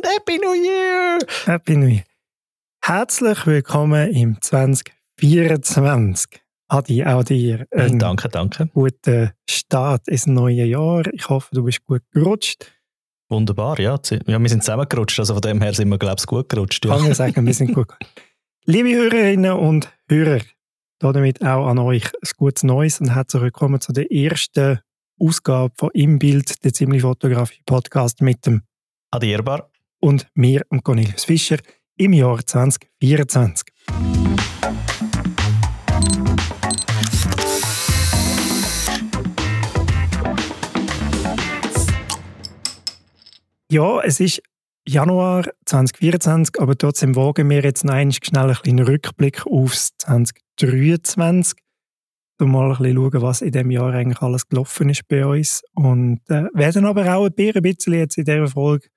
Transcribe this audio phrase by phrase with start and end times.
[0.00, 1.18] Happy New Year!
[1.44, 2.04] Happy New Year.
[2.82, 6.40] Herzlich willkommen im 2024.
[6.68, 7.66] Adi, auch dir.
[7.70, 8.70] Einen danke, danke.
[8.72, 11.02] Guten Start ins neue Jahr.
[11.12, 12.72] Ich hoffe, du bist gut gerutscht.
[13.28, 14.00] Wunderbar, ja.
[14.26, 16.86] ja wir sind zusammengerutscht, also von dem her sind wir, glaube ich, gut gerutscht.
[16.86, 16.92] Ja.
[16.92, 17.92] Kann man sagen, wir sind gut
[18.64, 20.40] Liebe Hörerinnen und Hörer,
[21.00, 24.80] damit auch an euch ein gutes Neues und herzlich willkommen zu der ersten
[25.20, 28.62] Ausgabe von Im Bild, der ziemlich Fotografie Podcast mit dem
[29.10, 29.71] Adierbar
[30.02, 31.58] und mir, Cornelius Fischer,
[31.96, 33.68] im Jahr 2024.
[43.70, 44.42] Ja, es ist
[44.86, 51.62] Januar 2024, aber trotzdem wagen wir jetzt noch schnell ein kleinen Rückblick aufs 2023
[52.40, 55.62] um mal ein bisschen schauen, was in diesem Jahr eigentlich alles gelaufen ist bei uns.
[55.74, 58.88] Und äh, werden aber auch ein bisschen jetzt in dieser Folge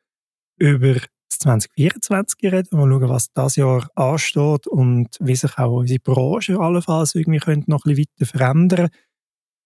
[0.57, 2.77] über das 2024 reden.
[2.77, 7.85] Mal schauen, was das Jahr ansteht und wie sich auch unsere Branche allenfalls irgendwie noch
[7.85, 8.89] ein bisschen weiter verändern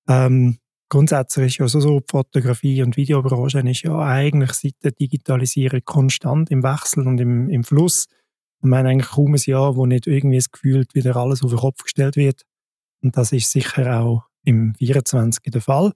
[0.09, 0.57] ähm,
[0.91, 6.49] Grundsätzlich ist ja so, die Fotografie- und Videobranche ist ja eigentlich seit der Digitalisierung konstant
[6.49, 8.07] im Wechsel und im, im Fluss.
[8.59, 11.51] Und wir haben eigentlich kaum ein Jahr, wo nicht irgendwie das Gefühl wieder alles auf
[11.51, 12.41] den Kopf gestellt wird.
[13.03, 15.43] Und das ist sicher auch im 24.
[15.53, 15.93] der Fall.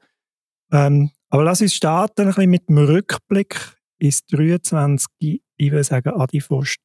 [0.72, 5.42] Ähm, aber lass uns starten ein bisschen mit dem Rückblick ins 23.
[5.58, 6.78] Ich würde sagen, Adi, fährst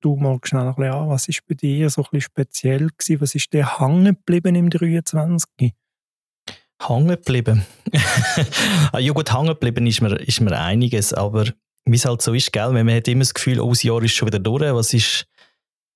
[0.00, 1.08] du mal schnell ein bisschen an.
[1.08, 3.20] Was ist bei dir so ein bisschen speziell gewesen?
[3.20, 5.72] Was ist dir hängen geblieben im 23?
[6.82, 7.66] Hängen geblieben?
[8.92, 11.46] Ah, ja gut, hängen geblieben ist mir, ist mir einiges, aber
[11.84, 12.72] wie es halt so ist, gell?
[12.72, 14.62] man hat immer das Gefühl, oh, das Jahr ist schon wieder durch.
[14.62, 15.26] Was ist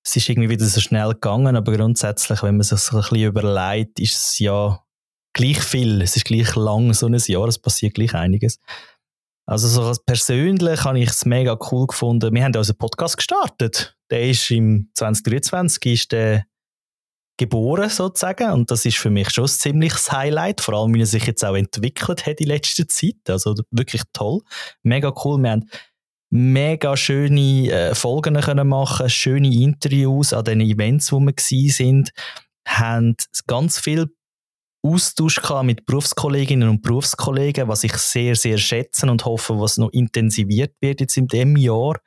[0.05, 3.23] es ist irgendwie wieder so schnell gegangen, aber grundsätzlich, wenn man sich so ein bisschen
[3.23, 4.79] überlegt, ist es ja
[5.33, 8.59] gleich viel, es ist gleich lang so ein Jahr, es passiert gleich einiges.
[9.47, 12.33] Also so persönlich habe ich es mega cool gefunden.
[12.33, 13.95] Wir haben ja unseren Podcast gestartet.
[14.09, 16.45] Der ist im 2023 ist der
[17.37, 21.05] geboren sozusagen und das ist für mich schon ein ziemliches Highlight, vor allem wie er
[21.05, 23.29] sich jetzt auch entwickelt hat in letzter Zeit.
[23.29, 24.41] Also wirklich toll,
[24.83, 25.37] mega cool.
[25.39, 25.69] Wir haben
[26.29, 32.11] mega schöne äh, Folgen können machen, schöne Interviews an den Events, wo wir sind,
[32.67, 33.15] haben
[33.47, 34.07] ganz viel
[34.85, 40.75] Austausch mit Berufskolleginnen und Berufskollegen, was ich sehr, sehr schätze und hoffe, was noch intensiviert
[40.79, 41.99] wird jetzt in diesem Jahr.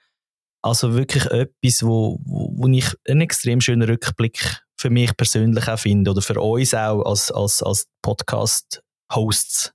[0.62, 6.12] Also wirklich etwas, wo, wo ich einen extrem schönen Rückblick für mich persönlich auch finde
[6.12, 9.72] oder für uns auch als, als, als Podcast-Hosts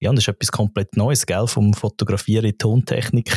[0.00, 1.46] ja, das ist etwas komplett Neues, gell?
[1.46, 3.36] Vom Fotografieren in Tontechnik.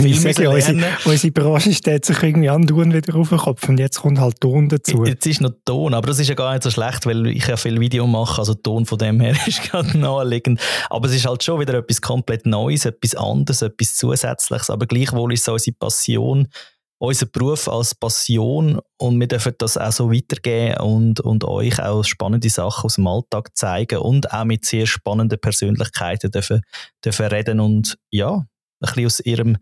[0.00, 4.00] wir sage, unsere, unsere Branche steht sich irgendwie andauernd wieder auf den Kopf und jetzt
[4.00, 5.04] kommt halt Ton dazu.
[5.04, 7.56] Jetzt ist noch Ton, aber das ist ja gar nicht so schlecht, weil ich ja
[7.56, 10.60] viel Video mache, also Ton von dem her ist gerade naheliegend.
[10.90, 15.32] Aber es ist halt schon wieder etwas komplett Neues, etwas anderes, etwas Zusätzliches, aber gleichwohl
[15.32, 16.48] ist es unsere Passion,
[16.98, 22.02] unser Beruf als Passion und wir dürfen das auch so weitergeben und, und euch auch
[22.02, 26.62] spannende Sachen aus dem Alltag zeigen und auch mit sehr spannenden Persönlichkeiten dürfen,
[27.04, 28.46] dürfen reden und ja, ein
[28.80, 29.56] bisschen aus ihrem,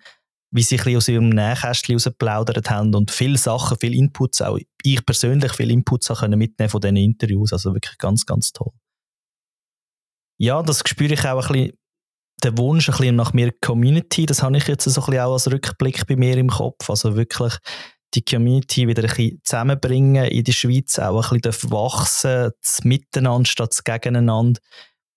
[0.51, 4.59] wie sie ein bisschen aus ihrem Nähkästchen rausgeplaudert haben und viele Sachen, viele Inputs, auch
[4.83, 8.73] ich persönlich viele Inputs auch können mitnehmen von diesen Interviews, also wirklich ganz, ganz toll.
[10.39, 11.79] Ja, das spüre ich auch ein bisschen
[12.43, 15.33] der Wunsch ein bisschen nach mehr Community, das habe ich jetzt so ein bisschen auch
[15.33, 16.91] als Rückblick bei mir im Kopf.
[16.91, 17.55] Also wirklich
[18.15, 23.47] die Community wieder ein bisschen zusammenbringen in der Schweiz, auch ein bisschen wachsen, das Miteinander
[23.47, 24.61] statt das Gegeneinander.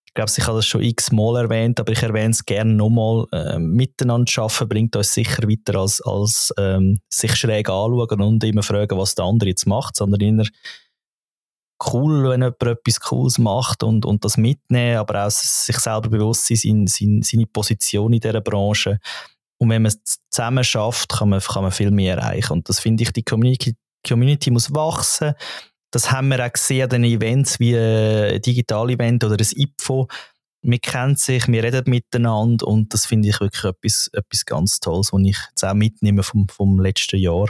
[0.06, 3.26] Ich glaube, ich habe das schon x-mal erwähnt, aber ich erwähne es gerne nochmal.
[3.32, 8.64] Äh, miteinander arbeiten bringt uns sicher weiter als, als ähm, sich schräg anschauen und immer
[8.64, 10.46] fragen, was der andere jetzt macht, sondern eher
[11.94, 16.48] cool, wenn jemand etwas Cooles macht und, und das mitnehmen, aber auch sich selber bewusst
[16.48, 19.00] sein, sein, seine Position in dieser Branche.
[19.58, 22.54] Und wenn man es zusammen schafft, kann man, kann man viel mehr erreichen.
[22.54, 23.76] Und das finde ich, die Community,
[24.08, 25.34] Community muss wachsen.
[25.92, 30.08] Das haben wir auch gesehen an den Events wie ein Digital-Event oder ein IPFO.
[30.62, 35.14] Wir kennen sich, wir reden miteinander und das finde ich wirklich etwas, etwas ganz Tolles,
[35.14, 37.48] was ich jetzt auch mitnehme vom, vom letzten Jahr.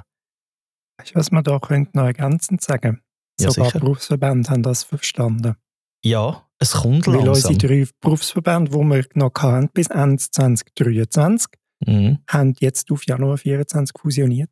[1.00, 3.02] Weißt du, was man da könnte noch ergänzend sagen
[3.40, 3.80] ja, Sogar sicher.
[3.80, 5.56] Berufsverbände haben das verstanden.
[6.04, 7.52] Ja, es kommt Weil langsam.
[7.52, 11.52] unsere drei Berufsverbände, die wir noch hatten, bis Ende 2023,
[11.86, 12.20] mhm.
[12.28, 14.50] haben jetzt auf Januar 2024 fusioniert.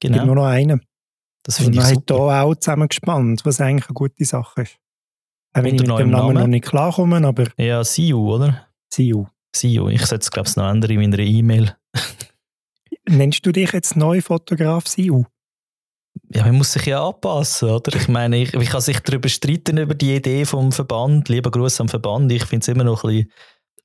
[0.00, 0.14] Genau.
[0.14, 0.82] Es gibt nur noch einen.
[1.42, 2.14] Das finde ich super.
[2.14, 4.78] Man hat hier auch zusammengespannt, was eigentlich eine gute Sache ist.
[5.54, 7.46] Auch wenn ich mit dem Namen, Namen noch nicht klarkomme, aber...
[7.56, 8.66] Ja, CU, oder?
[8.92, 9.26] CU.
[9.56, 9.88] CU.
[9.88, 11.76] Ich setze, glaube ich, noch andere in meiner E-Mail.
[13.08, 15.24] Nennst du dich jetzt neu Fotograf CU?
[16.32, 17.94] Ja, man muss sich ja anpassen, oder?
[17.94, 21.28] Ich meine, ich, ich kann sich darüber streiten, über die Idee vom Verband.
[21.28, 22.30] Lieber Gruß am Verband.
[22.32, 23.32] Ich finde es immer noch ein bisschen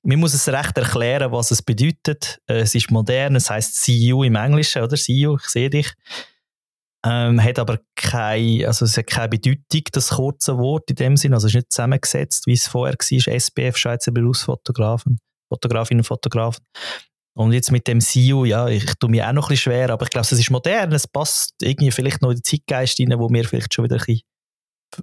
[0.03, 2.39] man muss es recht erklären, was es bedeutet.
[2.47, 4.97] Äh, es ist modern, es heißt you im Englischen, oder?
[5.07, 5.93] You, ich sehe dich.
[7.03, 11.33] Ähm, hat aber keine, also es hat keine Bedeutung, das kurze Wort in dem Sinn.
[11.33, 16.63] Also es ist nicht zusammengesetzt, wie es vorher war, SBF, Schweizer Berufsfotografen, Fotografinnen und Fotografen.
[17.33, 20.03] Und jetzt mit dem SEO, ja, ich tue mir auch noch ein bisschen schwer, aber
[20.03, 23.29] ich glaube, es ist modern, es passt irgendwie vielleicht noch in den Zeitgeist rein, wo
[23.29, 24.23] wir vielleicht schon wieder ein bisschen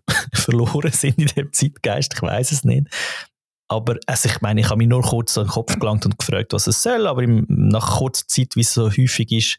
[0.35, 2.87] verloren sind in dem Zeitgeist, ich weiß es nicht.
[3.71, 6.53] Aber also ich meine, ich habe mich nur kurz in den Kopf gelangt und gefragt,
[6.53, 9.59] was es soll, aber im, nach kurzer Zeit, wie es so häufig ist,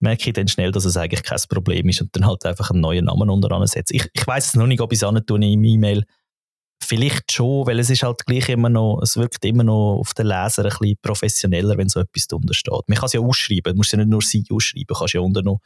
[0.00, 2.80] merke ich dann schnell, dass es eigentlich kein Problem ist und dann halt einfach einen
[2.80, 3.94] neuen Namen unter setze.
[3.94, 6.04] Ich, ich weiß es noch nicht, ob ich es tue im E-Mail.
[6.84, 10.26] Vielleicht schon, weil es ist halt gleich immer noch, es wirkt immer noch auf den
[10.26, 12.88] Leser ein bisschen professioneller, wenn so etwas drunter steht.
[12.88, 15.20] Man kann es ja ausschreiben, du musst ja nicht nur sie ausschreiben, du kannst ja
[15.20, 15.60] unter noch,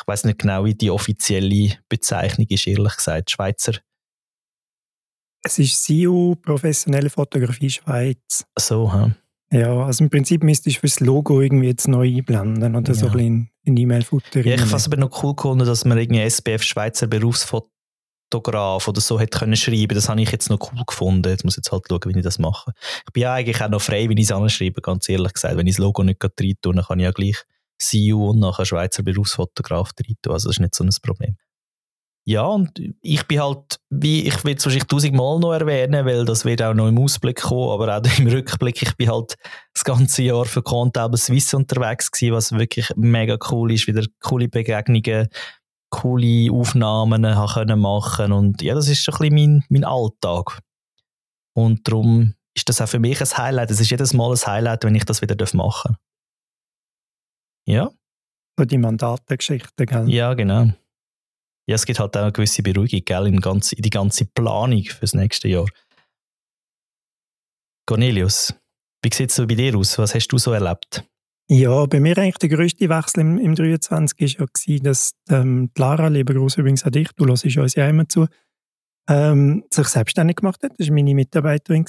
[0.00, 3.74] ich weiß nicht genau, wie die offizielle Bezeichnung ist, ehrlich gesagt, Schweizer
[5.42, 8.44] es ist SEO, professionelle Fotografie Schweiz.
[8.58, 9.14] So, ha.
[9.52, 12.94] Ja, also im Prinzip müsstest du fürs Logo irgendwie jetzt neu einblenden oder ja.
[12.94, 14.46] so ein bisschen in E-Mail-Futter.
[14.46, 17.08] Ja, ich fand es aber noch cool gefunden, dass man irgendwie SBF Schweizer
[18.30, 19.94] Berufsfotograf oder so hätte können schreiben.
[19.94, 21.28] Das habe ich jetzt noch cool gefunden.
[21.28, 22.72] Jetzt muss ich jetzt halt schauen, wie ich das mache.
[23.06, 25.56] Ich bin ja eigentlich auch noch frei, wenn ich es anschreibe, ganz ehrlich gesagt.
[25.56, 27.42] Wenn ich das Logo nicht rein tue, dann kann ich ja gleich
[27.78, 30.32] CEO und nachher Schweizer Berufsfotograf rein tun.
[30.32, 31.36] Also das ist nicht so ein Problem.
[32.26, 36.44] Ja, und ich bin halt, wie ich will es wahrscheinlich tausendmal noch erwähnen, weil das
[36.44, 39.36] wird auch noch im Ausblick kommen, aber auch im Rückblick, ich bin halt
[39.72, 44.48] das ganze Jahr für Contable Swiss unterwegs gewesen, was wirklich mega cool ist, wieder coole
[44.48, 45.28] Begegnungen,
[45.90, 50.60] coole Aufnahmen können machen und ja, das ist schon ein bisschen mein, mein Alltag.
[51.54, 53.70] Und darum ist das auch für mich ein Highlight.
[53.70, 56.00] Es ist jedes Mal ein Highlight, wenn ich das wieder machen darf.
[57.66, 57.90] Ja.
[58.58, 60.08] So die Mandatengeschichte, gell?
[60.08, 60.70] Ja, genau
[61.70, 64.82] ja, es gibt halt auch eine gewisse Beruhigung gell, in, ganz, in die ganze Planung
[64.82, 65.66] für das nächste Jahr.
[67.86, 68.52] Cornelius,
[69.04, 69.96] wie sieht es so bei dir aus?
[69.96, 71.08] Was hast du so erlebt?
[71.52, 76.06] Ja, bei mir eigentlich der grösste Wechsel im, im 23 war ja, dass ähm, Lara,
[76.06, 78.28] lieber Gruß übrigens an dich, du hörst uns ja immer zu,
[79.08, 80.78] ähm, sich selbstständig gemacht hat.
[80.78, 81.84] Das war meine Mitarbeiterin.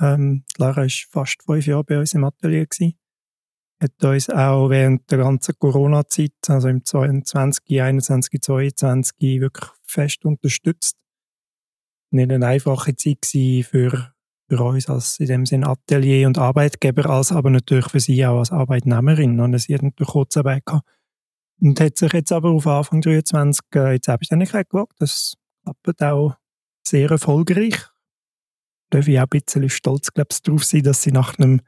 [0.00, 2.66] Ähm, Lara war fast fünf Jahre bei uns im Atelier.
[2.66, 2.98] Gewesen
[3.80, 10.96] hat uns auch während der ganzen Corona-Zeit, also im 2020, 21, 22, wirklich fest unterstützt.
[12.10, 13.26] Nicht eine einfache Zeit
[13.64, 14.12] für,
[14.48, 18.38] für uns als in dem Sinn Atelier und Arbeitgeber, als aber natürlich für sie auch
[18.38, 19.40] als Arbeitnehmerin.
[19.40, 20.88] Und sie hat natürlich Kurzarbeit gehabt.
[21.60, 24.94] Und hat sich jetzt aber auf Anfang 23 äh, in Selbstständigkeit gewagt.
[24.98, 25.34] Das
[25.64, 26.36] klappt auch
[26.86, 27.76] sehr erfolgreich.
[28.90, 31.60] Da darf ich auch ein bisschen stolz, glaube darauf sein, dass sie nach einem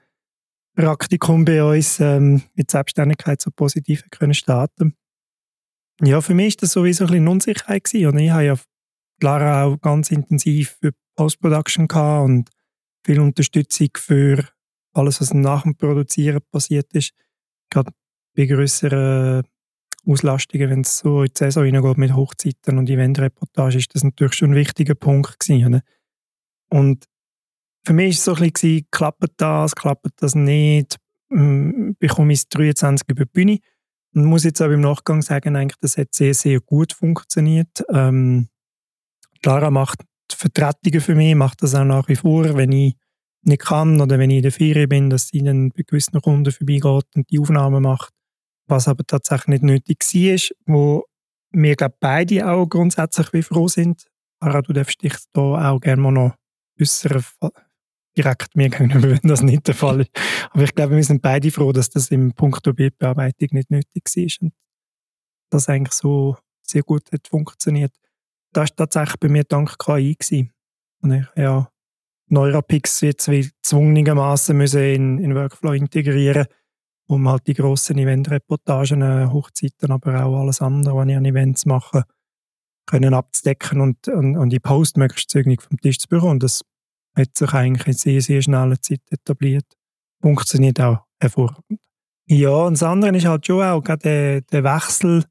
[0.75, 4.95] Praktikum bei uns ähm, mit Selbstständigkeit so positiv können starten
[6.01, 8.07] Ja, für mich war das sowieso ein bisschen Unsicherheit gewesen.
[8.07, 8.55] Und ich habe ja
[9.19, 11.89] klar auch ganz intensiv für Post-Production
[12.25, 12.51] und
[13.05, 14.45] viel Unterstützung für
[14.93, 17.13] alles, was nach dem Produzieren passiert ist.
[17.71, 17.93] Gerade
[18.37, 19.45] bei größeren
[20.07, 24.35] Auslastungen, wenn es so in die Saison hineingeht mit Hochzeiten und Eventreportage, ist das natürlich
[24.35, 25.83] schon ein wichtiger Punkt gewesen.
[26.71, 27.05] Und
[27.85, 30.97] für mich war es so ein bisschen, klappt das, klappt das nicht,
[31.29, 33.59] bekomme ich es 23 über die Bühne.
[34.13, 37.85] Und muss jetzt aber im Nachgang sagen, eigentlich, das hat sehr, sehr gut funktioniert.
[37.91, 38.49] Ähm,
[39.41, 40.01] Clara macht
[40.37, 42.97] Vertretungen für mich, macht das auch nach wie vor, wenn ich
[43.43, 46.51] nicht kann oder wenn ich in der Ferien bin, dass sie dann bei gewissen Kunden
[46.51, 48.13] vorbeigeht und die Aufnahmen macht.
[48.67, 51.05] Was aber tatsächlich nicht nötig war, wo
[51.53, 54.07] wir, glaube beide auch grundsätzlich wie froh sind.
[54.41, 56.35] Clara, du darfst dich da auch gerne mal noch
[56.81, 57.25] äußern,
[58.17, 60.11] direkt mir gegenüber, wenn das nicht der Fall ist.
[60.51, 64.43] Aber ich glaube, wir sind beide froh, dass das im Punkt Bildbearbeitung nicht nötig war
[64.43, 64.53] und
[65.51, 67.93] das eigentlich so sehr gut hat funktioniert.
[68.53, 70.15] Das war tatsächlich bei mir dank KI.
[70.15, 70.53] Gewesen.
[71.03, 71.71] Und ich ja
[72.31, 76.47] Neurapix jetzt wie zwungenermaßen müssen in, in Workflow integrieren,
[77.09, 82.05] um halt die grossen Eventreportagen, Hochzeiten, aber auch alles andere, was ich an Events mache,
[82.87, 86.39] können abzudecken und, und, und die Post möglichst zügig vom Tisch zu bekommen.
[86.39, 86.63] Das
[87.17, 89.67] hat sich eigentlich in sehr, sehr schneller Zeit etabliert.
[90.23, 91.81] Funktioniert auch hervorragend.
[92.27, 95.25] Ja, und das andere ist halt schon auch der, der Wechsel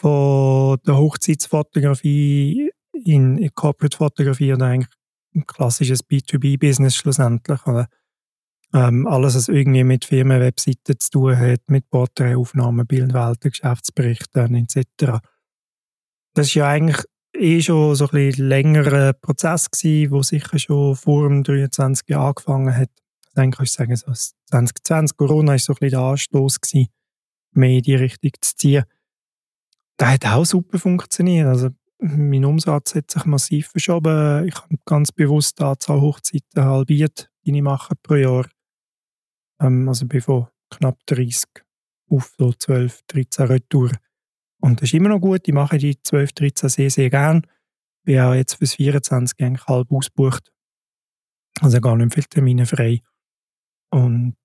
[0.00, 2.70] von der Hochzeitsfotografie
[3.04, 4.94] in, in Corporate Fotografie oder eigentlich
[5.34, 7.66] ein klassisches B2B-Business schlussendlich.
[7.66, 7.86] Oder?
[8.72, 15.20] Ähm, alles, was irgendwie mit Firmenwebseiten zu tun hat, mit Porträtaufnahmen, Bildwelten, Geschäftsberichten etc.
[16.34, 17.04] Das ist ja eigentlich
[17.36, 22.16] eh schon so ein bisschen längerer Prozess gewesen, der sicher schon vor dem 23.
[22.16, 22.90] angefangen hat.
[23.34, 24.12] Dann kannst du sagen, so
[24.50, 26.88] 2020, Corona war so ein bisschen der Anstoß gewesen,
[27.52, 28.84] mehr in die Richtung zu ziehen.
[30.00, 31.46] Das hat auch super funktioniert.
[31.46, 34.48] Also, mein Umsatz hat sich massiv verschoben.
[34.48, 38.48] Ich habe ganz bewusst die Anzahl Hochzeiten halbiert die ich mache pro Jahr.
[39.60, 41.44] Ähm, also bin von knapp 30
[42.08, 43.92] auf so 12, 13 Retour.
[44.60, 45.46] Und das ist immer noch gut.
[45.46, 47.46] Ich mache die 12, 13 sehr, sehr gern.
[48.04, 50.50] Bin auch jetzt fürs 24 eigentlich halb ausgebucht.
[51.60, 53.02] Also gar nicht viele Termine frei.
[53.90, 54.36] Und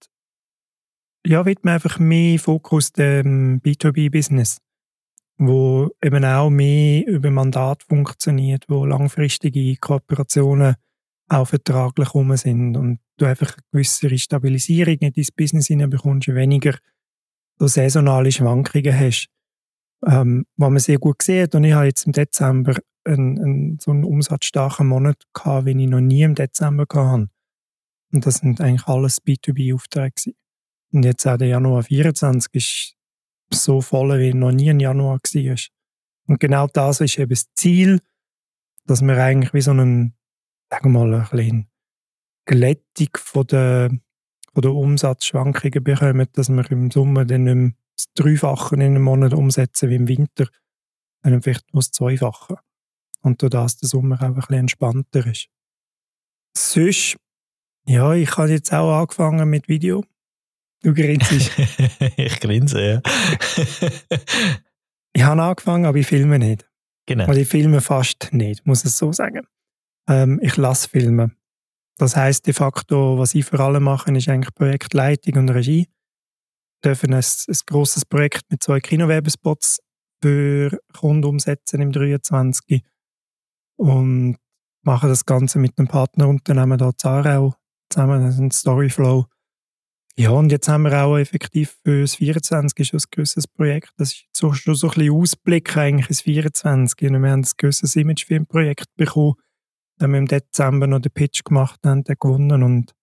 [1.25, 4.59] ja, wird man einfach mehr Fokus dem B2B-Business,
[5.37, 10.75] wo eben auch mehr über Mandat funktioniert, wo langfristige Kooperationen
[11.27, 16.77] auch vertraglich rum sind und du einfach eine gewisse Stabilisierung in dein Business bekommst, weniger
[17.57, 19.27] so saisonale Schwankungen hast.
[20.05, 22.75] Ähm, was man sehr gut sieht, und ich habe jetzt im Dezember
[23.05, 27.29] einen, einen, so einen umsatzstarken Monat gehabt, wie ich noch nie im Dezember hatte.
[28.11, 30.33] Und das sind eigentlich alles B2B-Aufträge.
[30.91, 32.95] Und jetzt auch der Januar 24 ist
[33.63, 35.57] so voll, wie noch nie im Januar war.
[36.27, 37.99] Und genau das ist eben das Ziel,
[38.85, 40.15] dass wir eigentlich wie so einen,
[40.69, 41.67] sagen wir mal, eine
[42.45, 43.89] Glättung von der,
[44.53, 49.33] von der Umsatzschwankungen bekommen, dass wir im Sommer dann nicht das Dreifache in einem Monat
[49.33, 50.47] umsetzen wie im Winter,
[51.23, 52.57] sondern vielleicht nur das Zweifache.
[53.21, 55.47] Und dadurch der Sommer auch ein bisschen entspannter ist.
[56.55, 57.17] Sonst,
[57.87, 60.03] ja, ich habe jetzt auch angefangen mit Video.
[60.85, 61.31] Du grinst.
[62.15, 63.01] ich grinse, ja.
[65.13, 66.69] ich habe angefangen, aber ich filme nicht.
[67.07, 67.27] Genau.
[67.27, 69.47] Weil ich filme fast nicht, muss ich so sagen.
[70.07, 71.35] Ähm, ich lasse filmen.
[71.97, 75.87] Das heißt de facto, was ich vor allem mache, ist eigentlich Projektleitung und Regie.
[76.83, 79.79] Wir dürfen ein, ein grosses Projekt mit zwei Kinowerbespots
[80.21, 82.83] für Kunden umsetzen im 23.
[83.77, 84.37] Und
[84.83, 87.55] machen das Ganze mit einem Partnerunternehmen hier Zarau
[87.89, 89.25] zusammen, das ist ein Storyflow.
[90.17, 93.89] Ja, und jetzt haben wir auch effektiv für das 24 ist ein gewisses Projekt.
[93.97, 97.01] Das ist so, schon so ein bisschen Ausblick eigentlich ins 24.
[97.09, 99.33] Und wir haben ein gewisses Imagefilmprojekt bekommen.
[99.97, 102.63] Da haben wir im Dezember noch den Pitch gemacht haben den gewonnen.
[102.63, 102.93] Und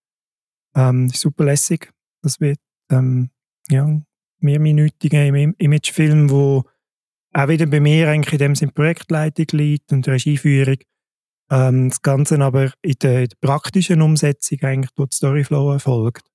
[0.75, 1.91] ähm, super lässig.
[2.23, 3.29] Das wird ähm,
[3.69, 3.87] ja,
[4.39, 6.63] mehrminütiger Imagefilm, wo
[7.31, 10.77] auch wieder bei mir eigentlich in dem Sinne Projektleitung liegt und Regieführung.
[11.51, 16.32] Ähm, das Ganze aber in der, in der praktischen Umsetzung eigentlich durch Storyflow erfolgt.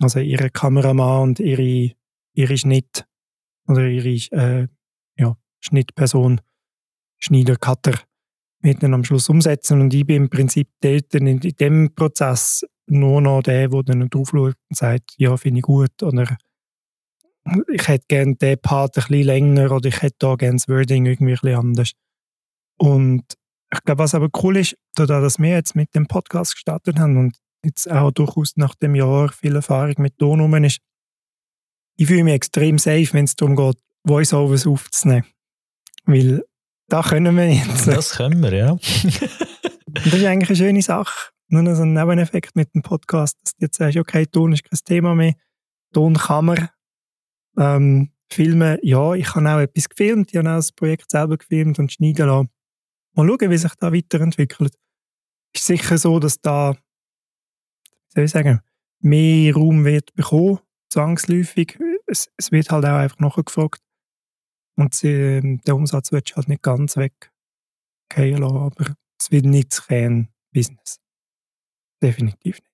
[0.00, 1.94] Also ihre Kameramann und ihre,
[2.34, 3.04] ihre Schnitt
[3.68, 4.68] oder ihre äh,
[5.16, 6.40] ja, Schnittperson,
[7.18, 7.98] Schneider, Cutter,
[8.60, 12.64] wird dann am Schluss umsetzen und ich bin im Prinzip dort in, in dem Prozess
[12.86, 16.36] nur noch der, der dann drauf schaut und sagt, ja, finde ich gut oder
[17.72, 21.06] ich hätte gerne den Part ein bisschen länger oder ich hätte da gerne das Wording
[21.06, 21.92] irgendwie ein bisschen anders.
[22.78, 23.24] Und
[23.72, 27.36] ich glaube, was aber cool ist, dass wir jetzt mit dem Podcast gestartet haben und
[27.64, 30.78] jetzt auch durchaus nach dem Jahr viel Erfahrung mit Ton ist,
[31.96, 33.76] ich fühle mich extrem safe, wenn es darum geht,
[34.06, 35.26] Voice-Overs aufzunehmen.
[36.04, 36.44] Weil
[36.88, 37.86] da können wir jetzt.
[37.86, 38.76] Das können wir, ja.
[38.76, 41.30] das ist eigentlich eine schöne Sache.
[41.48, 44.78] Nur so ein Nebeneffekt mit dem Podcast, dass du jetzt sagst, okay, Ton ist kein
[44.84, 45.34] Thema mehr,
[45.92, 46.68] Ton kann man.
[47.58, 51.78] Ähm, filmen, ja, ich habe auch etwas gefilmt, ich habe auch das Projekt selber gefilmt
[51.78, 52.48] und schneiden lassen.
[53.14, 54.74] Mal schauen, wie sich da weiterentwickelt.
[55.54, 56.74] Ist sicher so, dass da
[58.14, 58.60] soll ich sagen,
[59.00, 60.58] mehr Raum wird bekommen,
[60.90, 61.78] zwangsläufig.
[62.06, 63.80] Es, es wird halt auch einfach nachgefragt.
[64.76, 69.72] Und sie, ähm, der Umsatz wird halt nicht ganz weggehen lassen, aber es wird nicht
[69.72, 71.00] das Kernbusiness.
[72.02, 72.72] Definitiv nicht.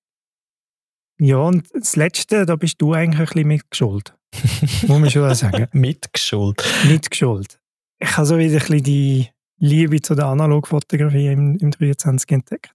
[1.21, 4.15] Ja, und das Letzte, da bist du eigentlich ein bisschen mitgeschuld.
[4.87, 5.67] Muss man schon sagen.
[5.73, 6.63] mitgeschuld?
[6.87, 7.59] Mitgeschuld.
[7.99, 12.73] Ich habe so wieder ein bisschen die Liebe zu der Analogfotografie im, im 23 entdeckt.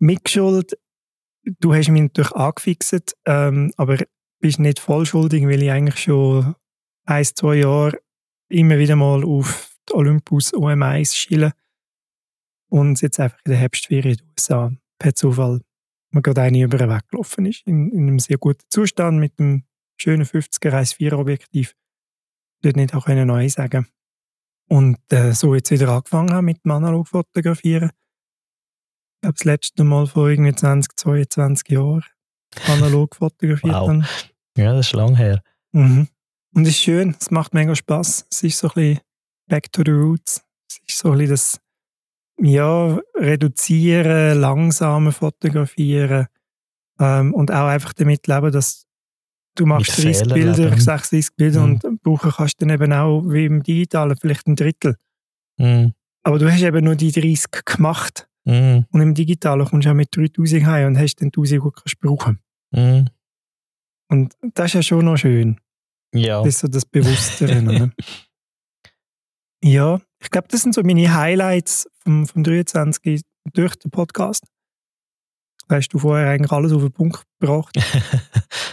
[0.00, 0.76] Mitgeschuld
[1.44, 3.98] du hast mich natürlich angefixt, ähm, aber
[4.40, 6.54] bist nicht voll schuldig, weil ich eigentlich schon
[7.04, 7.98] ein, zwei Jahre
[8.48, 11.52] immer wieder mal auf die Olympus OM1 schiele
[12.68, 15.60] und jetzt einfach in der Herbstferien in den USA per Zufall
[16.10, 19.38] mir gerade eine über den Weg gelaufen ist, in, in einem sehr guten Zustand mit
[19.38, 19.64] einem
[19.96, 21.74] schönen 50er 1.4 Objektiv.
[22.62, 23.86] Dort nicht auch Nein sagen.
[24.68, 27.90] Und äh, so jetzt wieder angefangen habe mit dem Analogfotografieren
[29.22, 32.04] glaube, das letzte Mal vor irgendwie 20, 22 Jahren
[32.66, 33.88] analog fotografiert wow.
[33.88, 34.04] habe.
[34.56, 35.42] Ja, das ist lang her.
[35.72, 36.08] Mhm.
[36.54, 38.26] Und es ist schön, es macht mega Spaß.
[38.30, 39.00] Es ist so ein bisschen
[39.48, 40.42] back to the roots.
[40.68, 41.60] Es ist so ein bisschen das
[42.38, 46.26] ja, reduzieren, langsame fotografieren
[46.98, 48.86] ähm, und auch einfach damit leben, dass
[49.54, 50.80] du machst 30 Bilder, leben.
[50.80, 51.80] 36 Bilder mhm.
[51.84, 54.96] und brauchen kannst dann eben auch wie im Digitalen vielleicht ein Drittel.
[55.58, 55.94] Mhm.
[56.24, 58.28] Aber du hast eben nur die 30 gemacht.
[58.44, 58.80] Mm.
[58.90, 61.98] Und im Digitalen kommst du auch mit 3000 heim und hast dann 1000 gut kannst
[62.00, 62.38] brauchen.
[62.70, 63.04] Mm.
[64.08, 65.58] Und das ist ja schon noch schön.
[66.14, 66.38] Ja.
[66.38, 67.62] Das ist so das Bewusstere.
[67.62, 67.92] ne?
[69.64, 73.22] Ja, ich glaube, das sind so meine Highlights vom, vom 23
[73.52, 74.44] durch den Podcast.
[75.68, 77.76] hast du vorher eigentlich alles auf den Punkt gebracht.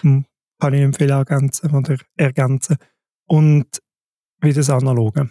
[0.02, 0.26] Hm,
[0.62, 2.78] kann ich viel ergänzen oder ergänzen.
[3.28, 3.68] Und
[4.42, 5.30] wie das Analoge.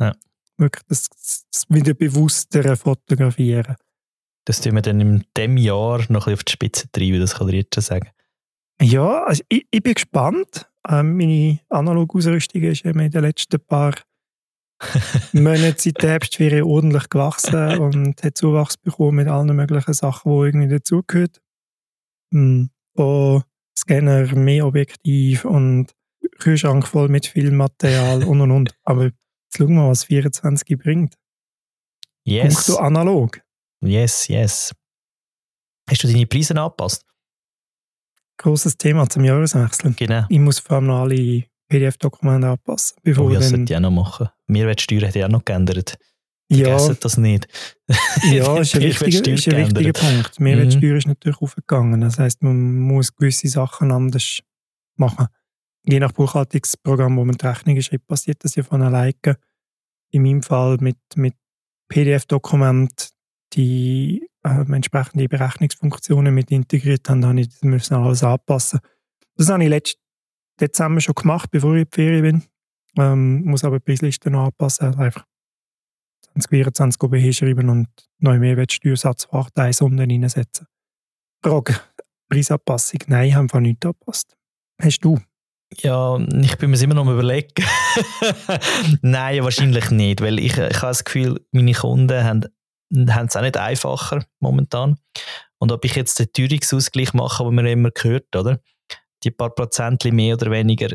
[0.00, 0.14] Ja.
[0.58, 3.76] Wirklich das, das wieder bewusster fotografieren.
[4.44, 7.34] Das tun wir dann in diesem Jahr noch ein bisschen auf die Spitze treiben, das
[7.36, 8.10] kann ich jetzt schon sagen.
[8.80, 10.70] Ja, also ich, ich bin gespannt.
[10.88, 13.94] Ähm, meine Analogausrüstung ist in den letzten paar
[15.32, 20.46] Monaten seit der Herbstferien ordentlich gewachsen und hat Zuwachs bekommen mit allen möglichen Sachen, die
[20.46, 21.32] irgendwie dazugehören.
[22.32, 23.42] Hm, von
[23.78, 25.94] Scanner, mehr Objektiv und
[26.38, 28.74] Kühlschrank voll mit Filmmaterial und und und.
[28.84, 29.10] Aber
[29.48, 31.14] jetzt schauen wir mal, was 24 bringt.
[32.24, 32.66] Yes.
[32.66, 33.40] Punkto analog.
[33.80, 34.72] Yes, yes.
[35.88, 37.04] Hast du deine Preise angepasst?
[38.38, 39.94] Großes Thema zum Jahreswechsel.
[39.94, 40.24] Genau.
[40.28, 42.96] Ich muss vor allem noch alle PDF-Dokumente anpassen.
[43.02, 44.28] Bevor Oh, ja, das sollte ich auch noch machen.
[44.46, 45.98] Mehrwertsteuer hat ja auch noch geändert.
[46.48, 47.48] ja, Vergessen das nicht.
[48.30, 49.92] ja, ist ein wichtiger, ist ein wichtiger.
[49.92, 50.38] Punkt.
[50.40, 52.00] Mehrwertsteuer ist natürlich aufgegangen.
[52.00, 54.40] Das heißt, man muss gewisse Sachen anders
[54.96, 55.26] machen.
[55.88, 59.38] Je nach Buchhaltungsprogramm, wo man die Rechnung schreibt, passiert das ja von alleine.
[60.10, 61.34] In meinem Fall mit, mit
[61.88, 63.08] PDF-Dokument
[63.54, 68.80] die äh, entsprechende Berechnungsfunktionen mit integriert haben, habe ich das müssen alles anpassen.
[69.36, 70.02] Das habe ich letzten
[70.60, 72.42] Dezember schon gemacht, bevor ich in die Ferien bin.
[72.98, 74.88] Ähm, muss aber die Preisliste noch anpassen.
[74.88, 75.24] Also einfach
[76.34, 80.66] 2024 oben hinschreiben und neue Mehrwertsteuersatz von 8 unten reinsetzen.
[81.42, 81.80] Frage,
[82.28, 83.00] Preisanpassung?
[83.06, 84.36] Nein, haben wir nichts angepasst.
[84.82, 85.18] Hast du?
[85.80, 87.52] Ja, ich bin mir immer noch am überlegen.
[89.02, 92.44] Nein, wahrscheinlich nicht, weil ich, ich habe das Gefühl, meine Kunden haben,
[93.10, 94.96] haben es auch nicht einfacher momentan.
[95.58, 98.60] Und ob ich jetzt den Teuerungsausgleich mache, den man immer hört, oder?
[99.24, 100.88] Die paar Prozentchen mehr oder weniger,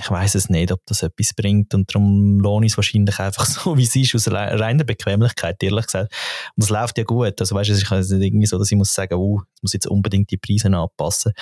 [0.00, 1.74] ich weiß es nicht, ob das etwas bringt.
[1.74, 5.62] Und darum lohne ich es wahrscheinlich einfach so, wie es ist, aus rei- reiner Bequemlichkeit,
[5.62, 6.14] ehrlich gesagt.
[6.54, 7.40] Und es läuft ja gut.
[7.40, 9.72] Also weißt du, es ist nicht irgendwie so, dass ich muss sagen, oh, ich muss
[9.72, 11.32] jetzt unbedingt die Preise anpassen.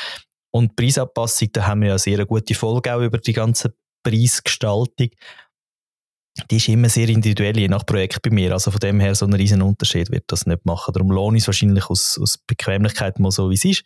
[0.55, 5.09] Und die Preisanpassung, da haben wir ja sehr gute Folge auch über die ganze Preisgestaltung.
[6.49, 8.53] Die ist immer sehr individuell, je nach Projekt bei mir.
[8.53, 10.93] Also von dem her, so einen riesen Unterschied wird das nicht machen.
[10.95, 13.83] Darum lohne ich es wahrscheinlich aus, aus Bequemlichkeit mal so, wie es ist.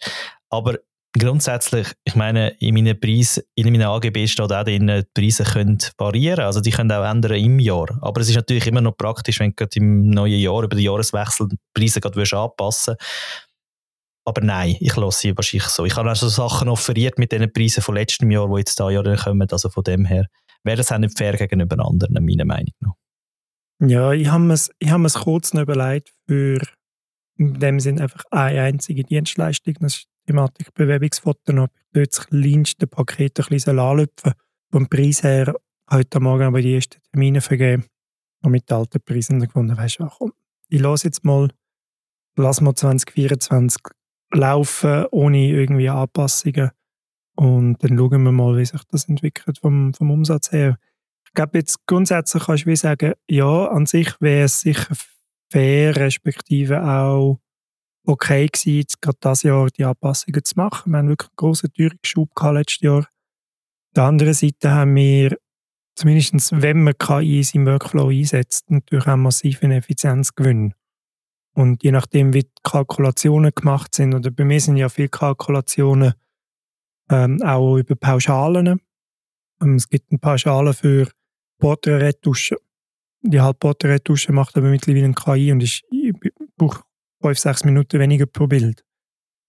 [0.50, 0.76] Aber
[1.18, 5.78] grundsätzlich, ich meine, in meinen Preisen, in meinen AGB steht auch drin, die Preise können
[5.96, 6.44] variieren.
[6.44, 7.98] Also die können auch ändern im Jahr.
[8.02, 10.84] Aber es ist natürlich immer noch praktisch, wenn du gerade im neuen Jahr über den
[10.84, 12.96] Jahreswechsel die Preise gerade anpassen
[14.28, 15.84] aber nein, ich lasse sie wahrscheinlich so.
[15.84, 18.90] Ich habe auch so Sachen offeriert mit den Preisen von letztem Jahr, die jetzt da
[18.90, 19.48] Jahr kommen.
[19.50, 20.26] Also von dem her
[20.64, 22.94] wäre das auch nicht fair gegenüber anderen, meiner Meinung nach.
[23.80, 26.60] Ja, ich habe mir ich mir's kurz noch überlegt für
[27.36, 29.74] in dem Sinn einfach eine einzige Dienstleistung.
[29.80, 31.52] Das ist die Thematik Bewerbungsfoto.
[31.52, 34.32] Und dort das kleinste Paket ein bisschen anlüpfen.
[34.72, 35.54] Vom Preis her
[35.90, 37.86] heute Morgen aber die ersten Termine vergeben.
[38.42, 40.32] Und mit den alten Preisen gefunden, weißt du, komm,
[40.68, 41.48] ich lasse jetzt mal,
[42.36, 43.80] lass mal 2024
[44.32, 46.70] laufen, ohne irgendwie Anpassungen.
[47.36, 50.76] Und dann schauen wir mal, wie sich das entwickelt vom, vom Umsatz her.
[51.24, 54.94] Ich glaube, jetzt grundsätzlich kannst du sagen, ja, an sich wäre es sicher
[55.50, 57.38] fair, respektive auch
[58.04, 60.92] okay gewesen, gerade dieses Jahr die Anpassungen zu machen.
[60.92, 62.98] Wir haben wirklich einen grossen Teuerungsschub gehabt letztes Jahr.
[62.98, 65.36] Auf der anderen Seite haben wir,
[65.94, 70.74] zumindest wenn man KI in seinem Workflow einsetzt, natürlich auch massiven Effizienzgewinn.
[71.58, 76.12] Und je nachdem, wie die Kalkulationen gemacht sind, oder bei mir sind ja viele Kalkulationen
[77.10, 78.80] ähm, auch über Pauschalen.
[79.60, 81.10] Ähm, es gibt eine Pauschale für
[81.58, 82.58] Porträtretusche.
[83.22, 86.12] Die Halbporträttusche macht aber mittlerweile ein KI und ich, ich
[86.56, 86.84] brauche
[87.22, 88.84] 5, 6 Minuten weniger pro Bild.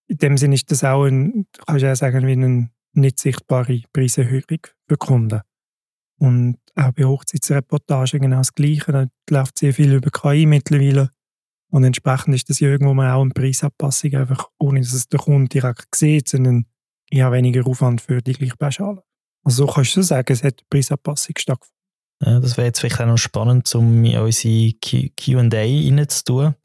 [0.08, 3.84] In dem Sinne ist das auch ein, kannst du auch sagen, wie eine nicht sichtbare
[3.94, 5.42] Preiserhöhung für Kunden.
[6.18, 8.92] Und auch bei Hochzeitsreportagen genau das Gleiche.
[8.92, 11.12] Da läuft sehr viel über KI mittlerweile.
[11.72, 15.20] Und entsprechend ist das ja irgendwo mal auch eine Preisanpassung, einfach ohne dass es der
[15.20, 16.66] Kunde direkt sieht, sondern
[17.10, 19.04] ich habe weniger Aufwand für die gleiche Pauschale.
[19.44, 21.80] Also so kannst du sagen, es hat eine Preisanpassung stattgefunden.
[22.26, 26.56] Ja, das wäre jetzt vielleicht auch noch spannend, um in unsere Q&A reinzutun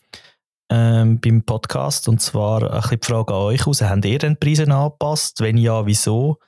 [0.71, 2.09] ähm, beim Podcast.
[2.09, 3.83] Und zwar ein bisschen die Frage an euch raus.
[3.83, 5.41] Habt ihr denn die Preise angepasst?
[5.41, 6.39] Wenn ja, wieso?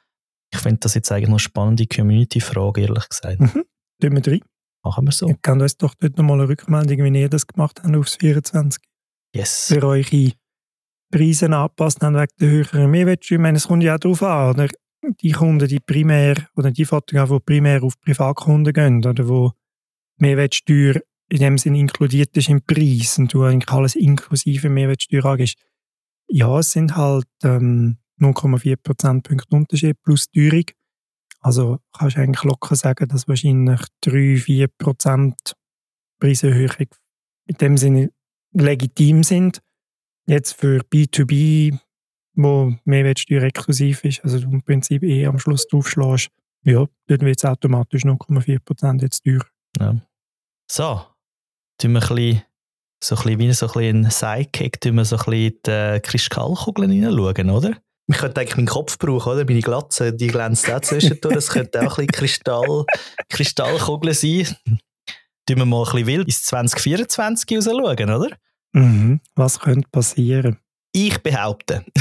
[0.53, 3.41] Ich finde das jetzt eigentlich noch eine spannende Community-Frage, ehrlich gesagt.
[3.41, 3.65] Mhm.
[4.01, 4.41] Tun wir rein.
[4.87, 5.27] Machen wir so.
[5.27, 8.81] Ihr könnt uns doch dort nochmal eine Rückmeldung, wie ihr das gemacht habt aufs 24.
[9.35, 9.67] Yes.
[9.67, 10.33] Für eure
[11.11, 13.39] Preise angepasst haben wegen der höheren Mehrwertsteuer.
[13.39, 14.69] Ich meine, es kommt ja auch darauf an, oder?
[15.21, 19.53] Die Kunden, die primär, oder die Fotografen, die primär auf Privatkunden gehen, oder wo
[20.19, 25.59] Mehrwertsteuer in dem Sinn inkludiert ist im Preis und du eigentlich alles inklusive Mehrwertsteuer angehst.
[26.29, 30.65] Ja, es sind halt ähm, 0,4 Prozentpunkte Unterschied plus Teuerung.
[31.41, 35.55] Also kannst du eigentlich locker sagen, dass wahrscheinlich 3-4 Prozent
[36.21, 36.89] Preiserhöhung
[37.47, 38.11] in dem Sinne
[38.53, 39.61] legitim sind.
[40.27, 41.79] Jetzt für B2B,
[42.35, 46.31] wo Mehrwertsteuer exklusiv ist, also du im Prinzip eh am Schluss draufschlägst,
[46.65, 49.47] ja, dort wird es automatisch 0,4% jetzt teurer.
[49.79, 49.97] Ja.
[50.69, 51.07] So,
[51.79, 52.43] tun wir ein bisschen,
[53.03, 57.81] so ein bisschen wie ein, Sidekick, tun wir so ein bisschen die Kristallkugeln hineinschauen, oder?
[58.09, 59.45] Ich könnte eigentlich meinen Kopf brauchen, oder?
[59.45, 61.35] Meine Glatze, die glänzt auch zwischendurch.
[61.35, 62.85] Das könnte auch ein bisschen Kristall,
[63.29, 64.57] Kristallkugeln sein.
[65.47, 68.37] Tun wir mal ein bisschen wild ins 2024 raus schauen, oder?
[68.73, 69.21] Mhm.
[69.35, 70.59] Was könnte passieren?
[70.93, 71.85] Ich behaupte.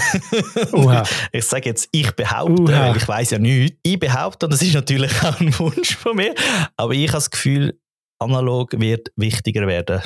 [1.31, 3.77] Ich sage jetzt, ich behaupte, weil ich weiß ja nichts.
[3.83, 6.33] Ich behaupte, und das ist natürlich auch ein Wunsch von mir,
[6.77, 7.79] aber ich habe das Gefühl,
[8.19, 10.01] analog wird wichtiger werden.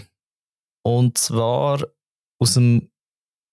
[0.84, 1.86] Und zwar
[2.40, 2.89] aus dem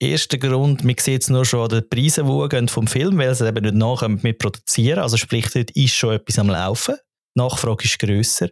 [0.01, 3.47] ersten Grund, man sieht es nur schon an den Preisen, die vom Film, weil sie
[3.47, 5.01] eben nicht nachkommen mit produzieren.
[5.01, 6.97] Also sprich, dort ist schon etwas am Laufen.
[7.35, 8.49] Die Nachfrage ist grösser.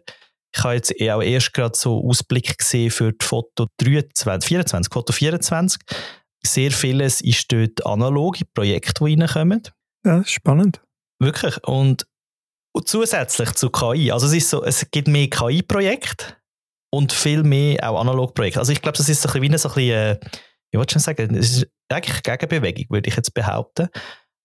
[0.55, 5.11] Ich habe jetzt auch erst gerade so Ausblick gesehen für die Foto 23, 24, Foto
[5.11, 5.79] 24.
[6.45, 9.63] Sehr vieles ist dort analoge Projekte, die reinkommen.
[10.05, 10.81] Ja, spannend.
[11.19, 11.61] Wirklich.
[11.65, 12.05] Und,
[12.85, 14.11] zusätzlich zu KI.
[14.11, 16.37] Also es, ist so, es gibt mehr KI-Projekte
[16.93, 18.59] und viel mehr auch Analog-Projekte.
[18.59, 20.19] Also ich glaube, das ist so ein bisschen wie ein, so ein bisschen, äh,
[20.71, 23.89] ich wollte schon sagen, es ist eigentlich Gegenbewegung, würde ich jetzt behaupten.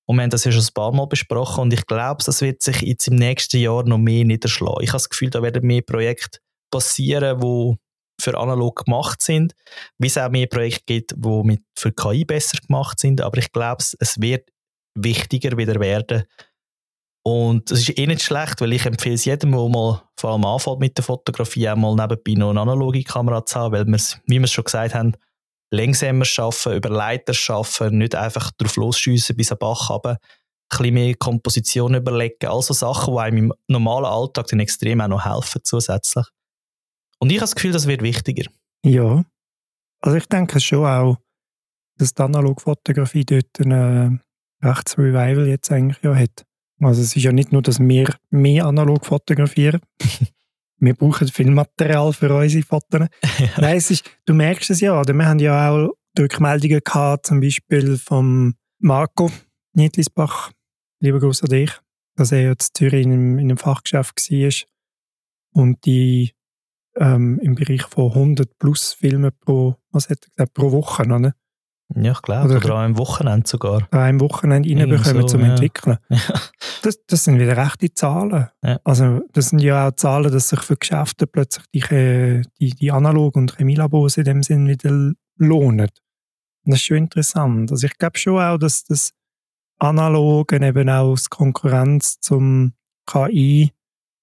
[0.07, 2.63] Und wir haben das ja schon ein paar Mal besprochen und ich glaube, das wird
[2.63, 4.83] sich jetzt im nächsten Jahr noch mehr niederschlagen.
[4.83, 7.77] Ich habe das Gefühl, da werden mehr Projekte passieren, die
[8.21, 9.55] für analog gemacht sind,
[9.99, 13.21] wie es auch mehr Projekte gibt, die mit für KI besser gemacht sind.
[13.21, 14.51] Aber ich glaube, es wird
[14.95, 16.25] wichtiger wieder werden.
[17.23, 20.45] Und es ist eh nicht schlecht, weil ich empfehle es jedem, der mal vor allem
[20.45, 23.99] anfängt mit der Fotografie, auch mal nebenbei noch eine analoge Kamera zu haben, weil wir
[24.27, 25.15] wie wir es schon gesagt haben,
[25.71, 30.19] langsamer arbeiten, über Leiter arbeiten, nicht einfach drauf losschiessen bis am Bach runter, ein
[30.69, 35.25] bisschen mehr Komposition überlegen, also Sachen, die einem im normalen Alltag dann extrem auch noch
[35.25, 36.27] helfen zusätzlich.
[37.19, 38.51] Und ich habe das Gefühl, das wird wichtiger.
[38.85, 39.25] Ja.
[40.01, 41.19] Also ich denke schon auch,
[41.99, 44.23] dass die Analogfotografie dort ein
[44.63, 46.47] äh, rechtes Revival jetzt eigentlich ja hat.
[46.81, 49.81] Also es ist ja nicht nur, dass wir mehr analog fotografieren.
[50.81, 53.09] wir brauchen viel Material für unsere Fotos.
[53.57, 55.13] Nein, es ist, du merkst es ja, oder?
[55.13, 59.31] wir haben ja auch Rückmeldungen gehabt, zum Beispiel vom Marco
[59.75, 60.51] Niedlisbach,
[61.01, 61.71] lieber Gruß an dich,
[62.17, 64.53] dass er jetzt in Zürich in einem, in einem Fachgeschäft war
[65.53, 66.33] und die
[66.97, 71.35] ähm, im Bereich von 100 plus Filmen pro, was hat er gesagt, pro Woche, oder?
[71.97, 73.89] Ja, ich glaube, Oder- oder, auch am Wochenende sogar.
[73.91, 75.51] an einem Wochenende reinbekommen so, zum ja.
[75.51, 75.99] Entwickeln.
[76.09, 76.19] Ja.
[76.83, 78.49] Das, das sind wieder rechte Zahlen.
[78.65, 78.79] Ja.
[78.85, 83.37] Also das sind ja auch Zahlen, dass sich für Geschäfte plötzlich die, die, die Analog-
[83.37, 85.89] und Chemielabors in dem Sinn wieder lohnen.
[86.65, 87.71] Das ist schon interessant.
[87.71, 89.13] Also ich glaube schon auch, dass das
[89.79, 92.75] Analogen eben auch als Konkurrenz zum
[93.07, 93.73] KI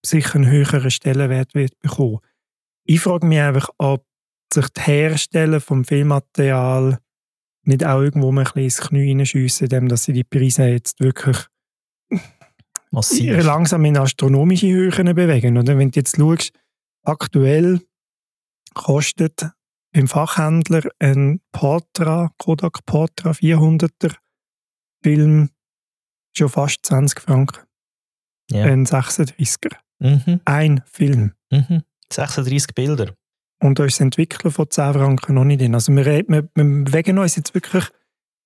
[0.06, 2.19] sicher einen höheren Stellenwert wird bekommen.
[2.86, 4.06] Ich frage mich einfach, ob
[4.53, 6.99] sich die Hersteller vom Filmmaterial
[7.67, 10.99] nicht auch irgendwo mal ein bisschen ins Knie hineinschiessen, indem dass sie die Preise jetzt
[10.99, 11.38] wirklich
[12.91, 13.43] Massiv.
[13.43, 15.58] langsam in astronomische Höhen bewegen.
[15.58, 16.51] Oder wenn du jetzt schaust,
[17.03, 17.82] aktuell
[18.73, 19.49] kostet
[19.93, 24.15] im Fachhändler ein Portra, Kodak Portra 400er
[25.03, 25.49] Film
[26.36, 27.63] schon fast 20 Franken.
[28.51, 28.63] Ja.
[28.65, 29.75] Ein 36er.
[29.99, 31.34] Mhm, Ein Film.
[31.51, 31.84] mhm.
[32.13, 33.13] 36 Bilder.
[33.60, 35.74] Und das Entwickeln von 10 Franken noch nicht drin.
[35.74, 37.86] Also wir, wir, wir bewegen uns jetzt wirklich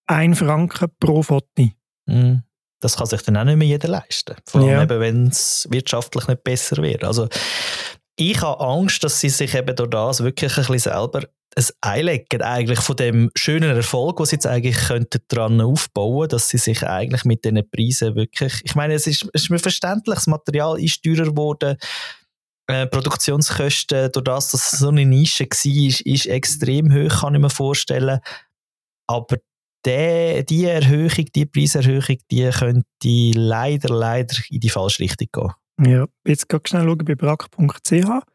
[0.07, 1.69] 1 Franken pro Foto.
[2.05, 2.43] Mhm.
[2.79, 4.35] Das kann sich dann auch nicht mehr jeder leisten.
[4.47, 4.83] Vor allem Ja.
[4.83, 7.03] eben, wenn es wirtschaftlich nicht besser wird.
[7.03, 7.27] Also
[8.15, 11.23] ich habe Angst, dass sie sich eben durch das wirklich ein bisschen selber
[11.55, 16.47] ein Einlegen eigentlich von dem schönen Erfolg, was sie jetzt eigentlich könnten dran aufbauen, dass
[16.47, 20.15] sie sich eigentlich mit diesen Preisen wirklich, ich meine, es ist, es ist mir verständlich,
[20.15, 21.75] das Material ist teurer geworden,
[22.67, 27.35] äh, Produktionskosten, durch das, dass es so eine Nische war, ist, ist extrem hoch, kann
[27.35, 28.19] ich mir vorstellen.
[29.07, 29.37] Aber
[29.85, 32.85] der, die Erhöhung, die Preiserhöhung, die könnte
[33.33, 35.91] leider, leider in die falsche Richtung gehen.
[35.91, 38.25] Ja, jetzt gerade schnell schauen bei brack.ch.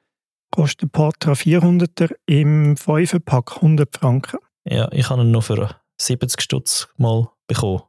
[0.50, 4.38] Kostet Portra 400er im 5-Pack 100 Franken.
[4.64, 7.82] Ja, ich habe ihn noch für 70 Stutz mal bekommen.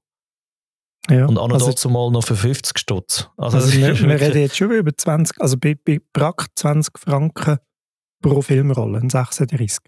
[1.09, 3.29] Ja, Und auch noch also, dazu mal noch für 50 Stutz.
[3.37, 7.59] Also, also wir, wir reden jetzt schon über 20, also bei, bei Brack 20 Franken
[8.21, 9.79] pro Filmrolle, ein 36.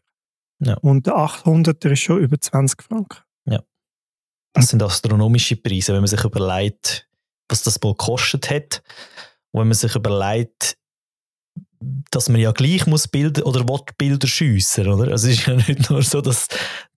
[0.62, 0.76] Ja.
[0.78, 3.20] Und der 800er ist schon über 20 Franken.
[4.54, 7.08] Das sind astronomische Preise, wenn man sich überlegt,
[7.48, 8.82] was das wohl gekostet hat.
[9.52, 10.78] Und wenn man sich überlegt,
[12.12, 15.12] dass man ja gleich muss Bilder oder will Bilder schiessen, oder?
[15.12, 16.48] Also es ist ja nicht nur so, dass,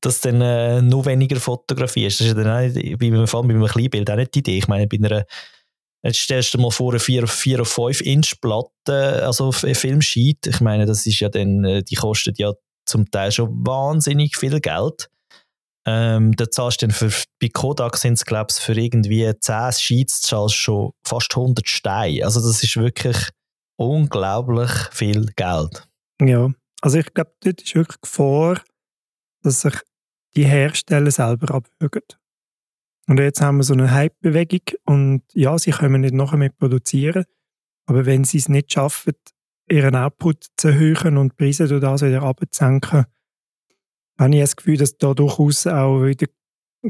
[0.00, 2.20] dass dann äh, noch weniger Fotografie ist.
[2.20, 4.58] Das ist ja dann auch bei, vor allem bei einem Kleinbild auch nicht die Idee.
[4.58, 5.24] Ich meine, bei einer
[6.04, 10.48] Jetzt stellst du mal vor, eine 4 auf 4 auf 5 Inch Platte, also Filmsheet.
[10.48, 12.52] Ich meine, das ist ja dann, äh, die kostet ja
[12.84, 15.08] zum Teil schon wahnsinnig viel Geld.
[15.86, 19.72] Ähm, da zahlst du dann für, bei Kodak sind es, glaube ich, für irgendwie 10
[19.72, 22.24] Sheets zahlst schon fast 100 Steine.
[22.24, 23.16] Also das ist wirklich
[23.82, 25.88] unglaublich viel Geld.
[26.20, 28.60] Ja, also ich glaube, dort ist wirklich Gefahr,
[29.42, 29.74] dass sich
[30.36, 32.02] die Hersteller selber abwürgen.
[33.08, 37.24] Und jetzt haben wir so eine Hype-Bewegung und ja, sie können nicht noch mehr produzieren,
[37.86, 39.14] aber wenn sie es nicht schaffen,
[39.68, 43.06] ihren Output zu erhöhen und die Preise durch das wieder abzusenken,
[44.18, 46.26] habe ich das Gefühl, dass da durchaus auch wieder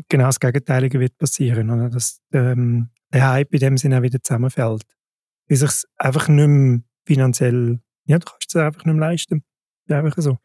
[0.09, 1.71] genau das Gegenteilige wird passieren.
[1.71, 1.89] Oder?
[1.89, 4.85] Dass ähm, der Hype in dem Sinne auch wieder zusammenfällt.
[5.53, 9.45] Weil sich es einfach nicht mehr finanziell, ja, du kannst es einfach nicht mehr leisten.
[9.87, 10.39] Das ist einfach so.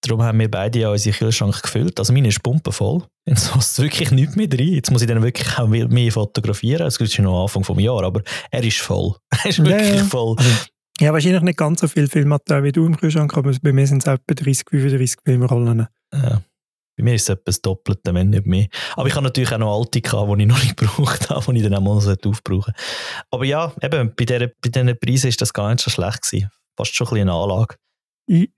[0.00, 1.98] Darum haben wir beide ja unsere Kühlschrank gefüllt.
[1.98, 3.02] Also meine ist pumpenvoll.
[3.26, 4.74] Jetzt passt wirklich nichts mehr rein.
[4.74, 6.86] Jetzt muss ich dann wirklich auch mehr fotografieren.
[6.86, 9.16] Es ist noch Anfang des Jahres, aber er ist voll.
[9.42, 10.04] er ist wirklich ja, ja.
[10.04, 10.36] voll.
[10.38, 10.50] Also,
[11.00, 14.06] ja, wahrscheinlich nicht ganz so viel Filmmaterial wie du im Kühlschrank, aber bei mir sind
[14.06, 15.88] es etwa 30, 35 Filmrollen.
[16.12, 16.42] Ja.
[16.96, 18.66] Bei mir ist es etwa das Doppelte, wenn nicht mehr.
[18.94, 21.58] Aber ich habe natürlich auch noch alte gehabt, die ich noch nicht gebraucht habe, die
[21.58, 22.72] ich dann auch mal aufbrauchen
[23.30, 26.50] Aber ja, eben, bei diesen bei der Preisen ist das gar nicht so schlecht gewesen.
[26.76, 27.76] Fast schon ein bisschen eine Anlage.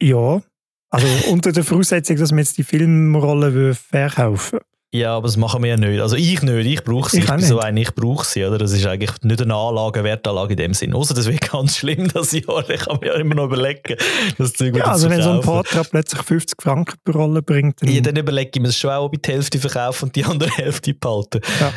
[0.01, 0.43] Ja,
[0.91, 4.61] also unter der Voraussetzung, dass wir jetzt die Filmrolle verkaufen
[4.95, 6.01] ja, aber das machen wir ja nicht.
[6.01, 7.19] Also ich nicht, ich brauche sie.
[7.19, 8.45] Ich, ich so ein, ich brauche sie.
[8.45, 8.57] Oder?
[8.57, 10.95] Das ist eigentlich nicht eine Anlage, eine Wertanlage in dem Sinn.
[10.95, 13.97] Außer das wäre ganz schlimm, dass ich, ich kann mir ja immer noch überlegen,
[14.39, 17.91] das Zeug Ja, also wenn so ein Porträt plötzlich 50 Franken pro Rolle bringt, dann...
[17.91, 20.51] Ja, dann überlege ich mir schon auch, ob ich die Hälfte verkaufe und die andere
[20.57, 21.41] Hälfte behalte.
[21.61, 21.73] Ja.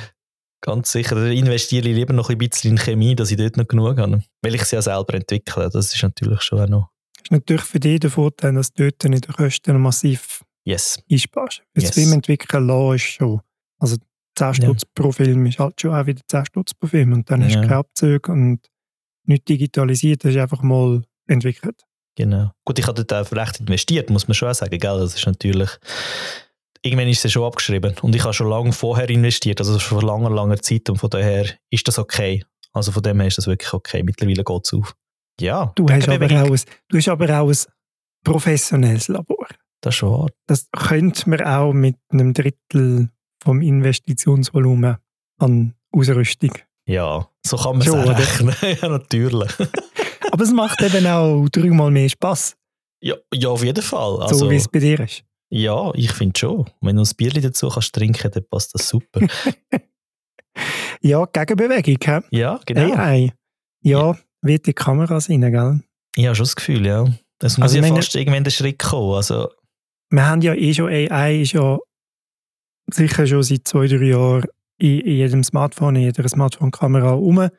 [0.62, 1.15] Ganz sicher.
[1.15, 4.22] Da investiere ich lieber noch ein bisschen in Chemie, dass ich dort noch genug habe.
[4.41, 5.69] Weil ich sie ja selber entwickle.
[5.69, 6.89] Das ist natürlich schon auch noch...
[7.17, 11.00] Das ist natürlich für dich der Vorteil, dass du dort in den Kosten massiv yes.
[11.12, 11.64] einsparst.
[11.74, 11.92] Für yes.
[11.92, 13.42] das Filmentwickeln lassen ist schon.
[13.80, 13.98] Also
[14.38, 14.90] 10 Stutz ja.
[14.94, 17.14] pro Film ist halt schon auch wieder 10 Stutz pro Film.
[17.14, 17.48] Und dann ja.
[17.48, 18.60] hast du keine Abzüge und
[19.26, 21.84] nicht digitalisiert, das ist einfach mal entwickelt.
[22.16, 22.52] Genau.
[22.66, 24.78] Gut, ich habe dort auch recht investiert, muss man schon auch sagen.
[24.78, 25.00] Gell?
[25.00, 25.70] Das ist natürlich.
[26.82, 27.96] Irgendwann ist es schon abgeschrieben.
[28.02, 30.90] Und ich habe schon lange vorher investiert, also schon vor langer, langer Zeit.
[30.90, 32.44] Und von daher ist das okay.
[32.72, 34.04] Also von dem her ist das wirklich okay.
[34.04, 34.96] Mittlerweile geht es auf.
[35.40, 35.72] Ja.
[35.76, 37.58] Du hast, aber auch ein, du hast aber auch ein
[38.24, 39.48] professionelles Labor.
[39.82, 40.28] Das ist wahr.
[40.48, 43.10] Das könnte man auch mit einem Drittel
[43.42, 44.98] vom Investitionsvolumen
[45.39, 46.52] an Ausrüstung.
[46.86, 48.56] Ja, so kann man es rechnen.
[48.82, 49.52] ja, natürlich.
[50.32, 52.56] Aber es macht eben auch dreimal mehr Spass.
[53.02, 54.22] Ja, ja, auf jeden Fall.
[54.22, 55.24] Also, so wie es bei dir ist.
[55.50, 56.70] Ja, ich finde schon.
[56.82, 59.22] Wenn du ein Bierchen dazu kannst trinken, dann passt das super.
[61.02, 62.20] ja, Gegenbewegung, hä?
[62.32, 62.94] Ja, genau.
[62.96, 63.34] AI.
[63.82, 64.18] Ja, ja.
[64.42, 65.82] wird die Kamera sein, gell?
[66.15, 67.06] Ich habe schon das Gefühl, ja.
[67.42, 69.15] Es muss also ja fast irgendwann der Schritt kommen.
[69.15, 69.50] Also,
[70.10, 71.78] wir haben ja eh schon AI, ist ja
[72.91, 74.45] sicher schon seit zwei, drei Jahren
[74.78, 77.50] in, jedem Smartphone, in jeder Smartphone-Kamera rum.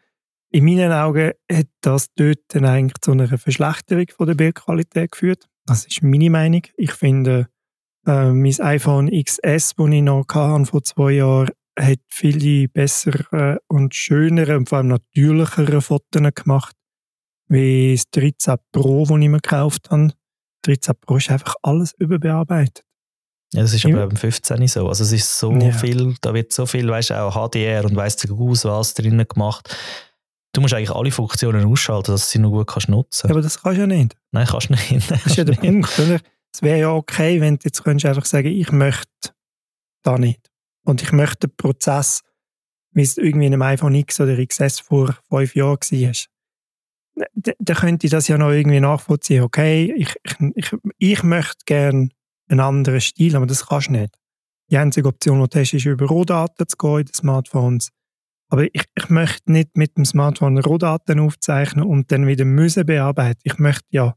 [0.52, 5.48] In meinen Augen hat das dort dann eigentlich zu einer Verschlechterung von der Bildqualität geführt.
[5.66, 6.62] Das ist meine Meinung.
[6.76, 7.48] Ich finde,
[8.06, 13.94] äh, mein iPhone XS, das ich noch hatte, vor zwei Jahren, hat viele bessere und
[13.94, 16.74] schönere und vor allem natürlichere Fotos gemacht,
[17.48, 20.12] wie das 13 Pro, das ich mir gekauft habe.
[20.62, 22.84] 13 Pro ist einfach alles überbearbeitet.
[23.52, 24.88] Ja, das ist aber beim 15 so.
[24.88, 25.72] Also es ist so ja.
[25.72, 29.26] viel, da wird so viel, weißt du, auch HDR und weißt du aus, was drinnen
[29.26, 29.76] gemacht.
[30.52, 33.42] Du musst eigentlich alle Funktionen ausschalten, dass du sie noch gut kannst nutzen ja, aber
[33.42, 34.16] das kannst du ja nicht.
[34.32, 35.10] Nein, kannst du nicht.
[35.10, 36.20] das ist ja der Punkt, oder?
[36.52, 39.30] Es wäre ja okay, wenn du jetzt könntest einfach sagen, ich möchte
[40.02, 40.50] da nicht.
[40.84, 42.22] Und ich möchte den Prozess,
[42.92, 46.12] wie es irgendwie in einem iPhone X oder XS vor fünf Jahren war.
[47.34, 49.42] Da könnte ich das ja noch irgendwie nachvollziehen.
[49.42, 52.08] Okay, ich, ich, ich, ich möchte gerne
[52.48, 54.14] einen anderen Stil, aber das kannst du nicht.
[54.70, 57.90] Die einzige Option, die du hast, ist über Rohdaten zu gehen in den Smartphones.
[58.48, 63.40] Aber ich, ich möchte nicht mit dem Smartphone Rohdaten aufzeichnen und dann wieder müssen bearbeiten.
[63.44, 64.14] Ich möchte ja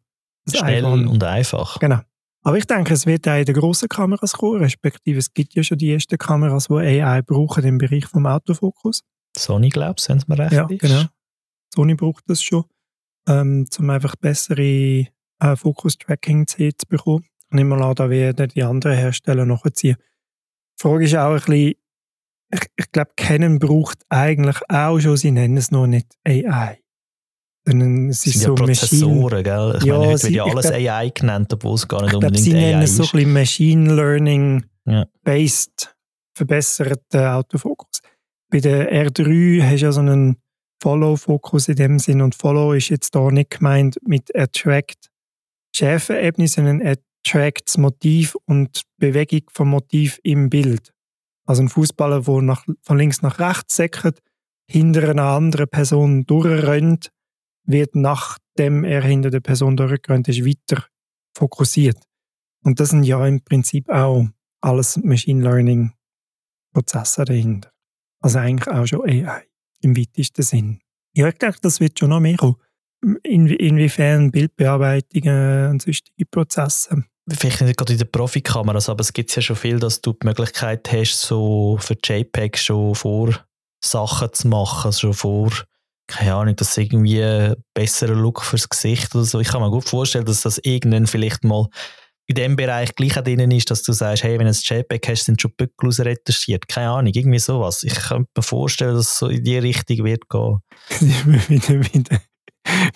[0.50, 1.08] schnell iPhone.
[1.08, 1.80] und einfach.
[1.80, 2.00] Genau.
[2.44, 5.64] Aber ich denke, es wird auch in den grossen Kameras kommen, respektive es gibt ja
[5.64, 9.02] schon die ersten Kameras, die AI brauchen im Bereich vom Autofokus.
[9.38, 10.80] Sony, glaubst du, wenn es mir recht ja, ist?
[10.80, 11.04] genau.
[11.74, 12.66] Sony braucht das schon,
[13.28, 15.08] ähm, um einfach bessere
[15.40, 17.26] äh, Fokus-Tracking zu bekommen.
[17.50, 19.98] Ich nehme mal an, da werden die anderen Hersteller nachziehen.
[19.98, 21.74] Die Frage ist auch ein bisschen,
[22.52, 26.80] ich, ich glaube, Canon braucht eigentlich auch schon, sie nennen es noch nicht AI.
[27.66, 29.76] Sondern es ist so ja Prozessoren, gell?
[29.78, 32.44] Ich ja, meine, heute wird ja alles glaub, AI genannt, obwohl es gar nicht unbedingt
[32.44, 35.06] glaub, sie AI nennen es so ein bisschen Machine Learning ja.
[35.24, 35.96] based
[36.36, 38.02] verbesserten Autofokus.
[38.50, 40.38] Bei der R3 hast du ja so einen
[40.84, 45.10] Follow-Fokus in dem Sinn und Follow ist jetzt da nicht gemeint mit Attract
[45.74, 46.82] Schärfeebene, sondern
[47.26, 50.94] trackt das Motiv und Bewegung vom Motiv im Bild.
[51.48, 54.20] Also ein Fußballer, der nach, von links nach rechts säckert,
[54.70, 57.12] hinter einer anderen Person durchrennt,
[57.66, 60.86] wird nachdem er hinter der Person durchrennt ist, weiter
[61.34, 62.04] fokussiert.
[62.66, 64.28] Und das sind ja im Prinzip auch
[64.60, 65.94] alles Machine Learning
[66.74, 67.72] Prozesse dahinter.
[68.20, 69.53] Also eigentlich auch schon AI
[69.84, 70.80] im weitesten Sinn.
[71.14, 72.56] Ich denke, das wird schon noch mehr kommen.
[73.24, 77.04] In, inwiefern Bildbearbeitungen und sonstige Prozesse.
[77.30, 80.26] Vielleicht nicht gerade in den Profikameras, aber es gibt ja schon viel, dass du die
[80.26, 83.34] Möglichkeit hast, so für JPEG schon vor
[83.84, 85.52] Sachen zu machen, schon vor,
[86.08, 89.40] keine Ahnung, dass irgendwie ein besserer Look fürs Gesicht oder so.
[89.40, 91.68] Ich kann mir gut vorstellen, dass das irgendwann vielleicht mal
[92.28, 95.10] in dem Bereich gleich auch drin ist, dass du sagst, hey, wenn du ein JPEG
[95.10, 96.68] hast, sind schon Bückel retuschiert.
[96.68, 97.84] Keine Ahnung, irgendwie sowas.
[97.84, 100.60] Ich könnte mir vorstellen, dass es so in die Richtung wird gehen.
[101.48, 102.20] wieder, wieder,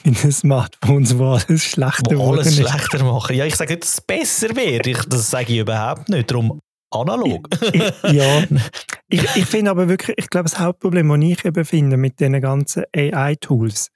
[0.03, 3.35] wieder Smartphones, wo alles schlechter wo alles schlechter machen.
[3.35, 4.87] Ja, ich sage nicht, dass es besser wird.
[4.87, 6.31] Ich, das sage ich überhaupt nicht.
[6.31, 6.61] Darum
[6.91, 7.47] analog.
[7.73, 8.43] ich, ja,
[9.09, 12.39] ich, ich finde aber wirklich, ich glaube, das Hauptproblem, das ich eben finde mit diesen
[12.39, 13.89] ganzen AI-Tools,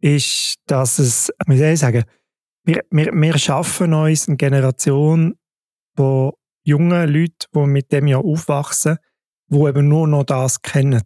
[0.00, 2.04] ist, dass es, wie soll ich sagen,
[2.64, 5.34] wir, wir, wir schaffen uns eine Generation
[5.96, 6.32] von
[6.64, 8.98] jungen Leuten, die mit dem ja aufwachsen,
[9.48, 11.02] die eben nur noch das kennen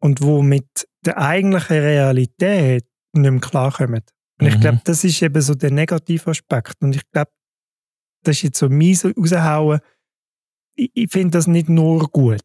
[0.00, 4.02] und wo mit der eigentlichen Realität nicht mehr klarkommen.
[4.40, 4.60] Und ich mhm.
[4.60, 6.76] glaube, das ist eben so der negative Aspekt.
[6.80, 7.30] Und ich glaube,
[8.24, 9.80] das ist jetzt so mies raushauen.
[10.74, 12.44] Ich, ich finde das nicht nur gut,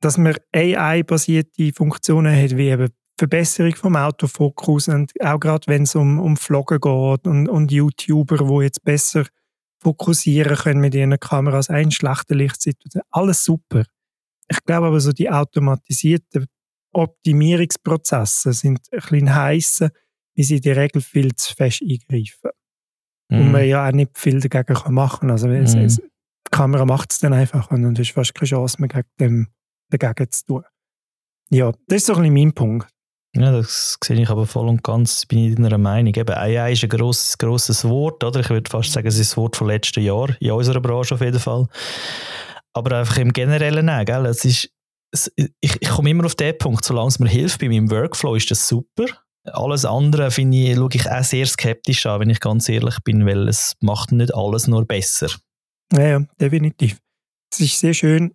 [0.00, 5.94] dass man AI-basierte Funktionen hat, wie eben Verbesserung vom Autofokus und auch gerade wenn es
[5.94, 9.24] um, um Vloggen geht und, und YouTuber, die jetzt besser
[9.80, 13.84] fokussieren können mit ihren Kameras, ein schlechter Lichtsituation, alles super.
[14.48, 16.46] Ich glaube aber so die automatisierten
[16.92, 19.90] Optimierungsprozesse sind ein bisschen heißer,
[20.34, 22.50] wie sie in der Regel viel zu fest eingreifen.
[23.28, 23.34] Mm.
[23.34, 23.52] Und mhm.
[23.52, 25.30] man ja auch nicht viel dagegen machen kann.
[25.30, 25.52] Also mm.
[25.52, 28.88] es, es, die Kamera macht es dann einfach und es ist fast keine Chance mehr,
[28.88, 29.48] gegen dem,
[29.90, 30.64] dagegen zu tun.
[31.50, 32.88] Ja, das ist so ein bisschen mein Punkt.
[33.38, 36.12] Ja, das sehe ich aber voll und ganz, bin ich deiner Meinung.
[36.12, 38.40] Eben, AI ist ein grosses, grosses Wort, oder?
[38.40, 41.20] Ich würde fast sagen, es ist das Wort vom letzten Jahr, in unserer Branche auf
[41.20, 41.68] jeden Fall.
[42.72, 44.26] Aber einfach im Generellen auch, gell?
[44.26, 44.70] Es ist,
[45.12, 48.34] es, ich, ich komme immer auf den Punkt, solange es mir hilft bei meinem Workflow,
[48.34, 49.06] ist das super.
[49.44, 53.24] Alles andere finde ich, schaue ich auch sehr skeptisch an, wenn ich ganz ehrlich bin,
[53.24, 55.30] weil es macht nicht alles nur besser.
[55.92, 56.98] Ja, ja definitiv.
[57.52, 58.34] Es ist sehr schön.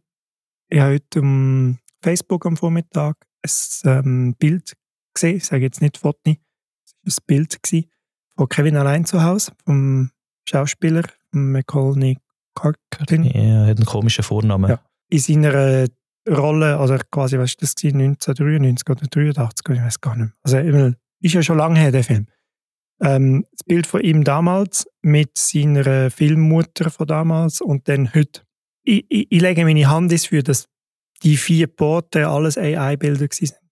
[0.69, 4.73] Ich habe heute um Facebook am Vormittag ein ähm, Bild
[5.13, 6.35] gesehen, ich sage jetzt nicht Foto, es
[7.03, 7.59] war ein Bild
[8.35, 10.11] von Kevin allein zu Hause, vom
[10.47, 12.17] Schauspieler Macaulay
[12.55, 13.23] Culkin.
[13.23, 14.69] Ja, er hat einen komischen Vornamen.
[14.69, 14.79] Ja.
[15.09, 15.87] In seiner
[16.27, 20.33] Rolle, also quasi, was das 1993 oder 83, ich weiß gar nicht mehr.
[20.43, 22.27] Also ist ja schon lange her, der Film.
[23.01, 28.41] Ähm, das Bild von ihm damals mit seiner Filmmutter von damals und dann heute.
[28.83, 30.67] Ich, ich, ich lege meine Hand ins für, dass
[31.23, 33.62] die vier Boote alles AI-Bilder waren.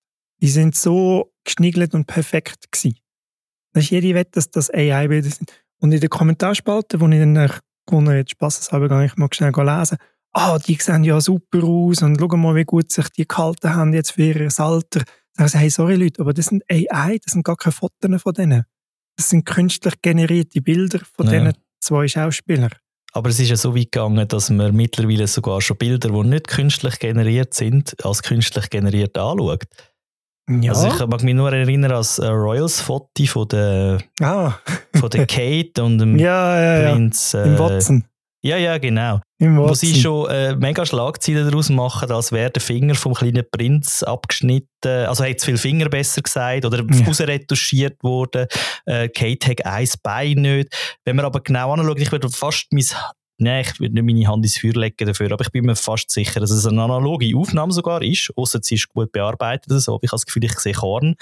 [0.41, 2.97] Die sind so geschniegelt und perfekt gewesen.
[3.73, 5.51] Das ist jede Wette, dass das AI-Bilder sind.
[5.79, 7.51] Und in den Kommentarspalte, wo ich dann
[7.85, 9.97] gewonnen jetzt spaßeshalber gar nicht mal schnell lesen
[10.33, 13.93] ah, die sehen ja super aus und schau mal, wie gut sich die gehalten haben
[13.93, 15.03] jetzt für ihr Alter.
[15.35, 18.33] Dann ich, hey, sorry Leute, aber das sind AI, das sind gar keine Fotos von
[18.33, 18.65] denen.
[19.17, 21.39] Das sind künstlich generierte Bilder von ja.
[21.39, 22.71] diesen zwei Schauspielern.
[23.13, 26.47] Aber es ist ja so weit gegangen, dass man mittlerweile sogar schon Bilder, die nicht
[26.47, 29.65] künstlich generiert sind, als künstlich generiert anschaut.
[30.49, 30.73] Ja.
[30.73, 34.53] Also ich mag mich nur erinnern an das äh, Royals-Foto von der, ah.
[34.95, 36.91] von der Kate und dem ja, ja, ja.
[36.91, 37.33] Prinz.
[37.33, 38.05] Äh, Im Watson.
[38.43, 39.21] Ja, ja, genau.
[39.39, 44.01] Wo sie schon äh, mega Schlagzeilen daraus machen, als wäre der Finger vom kleinen Prinz
[44.01, 44.67] abgeschnitten.
[44.83, 47.05] Also hat zu viel Finger besser gesagt oder ja.
[47.05, 48.47] rausretuschiert worden.
[48.85, 50.97] Äh, Kate hat ein Bein nicht.
[51.05, 52.85] Wenn man aber genau anschaut, ich würde fast mein
[53.41, 56.11] Nein, ich würde nicht meine Hand ins Feuer legen dafür, aber ich bin mir fast
[56.11, 59.95] sicher, dass es eine analoge Aufnahme sogar ist, außer sie ist gut bearbeitet oder so.
[59.95, 61.15] Aber ich habe das Gefühl, ich sehe Korn.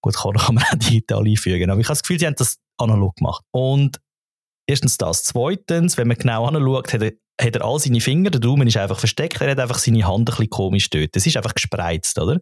[0.00, 2.58] Gut, Korn kann man auch digital einfügen, aber ich habe das Gefühl, sie haben das
[2.78, 3.44] analog gemacht.
[3.52, 4.00] Und
[4.66, 5.24] erstens das.
[5.24, 8.76] Zweitens, wenn man genau anschaut, hat er, hat er all seine Finger, der Daumen ist
[8.76, 11.14] einfach versteckt, er hat einfach seine Hand ein bisschen komisch dort.
[11.16, 12.40] Das ist einfach gespreizt, oder?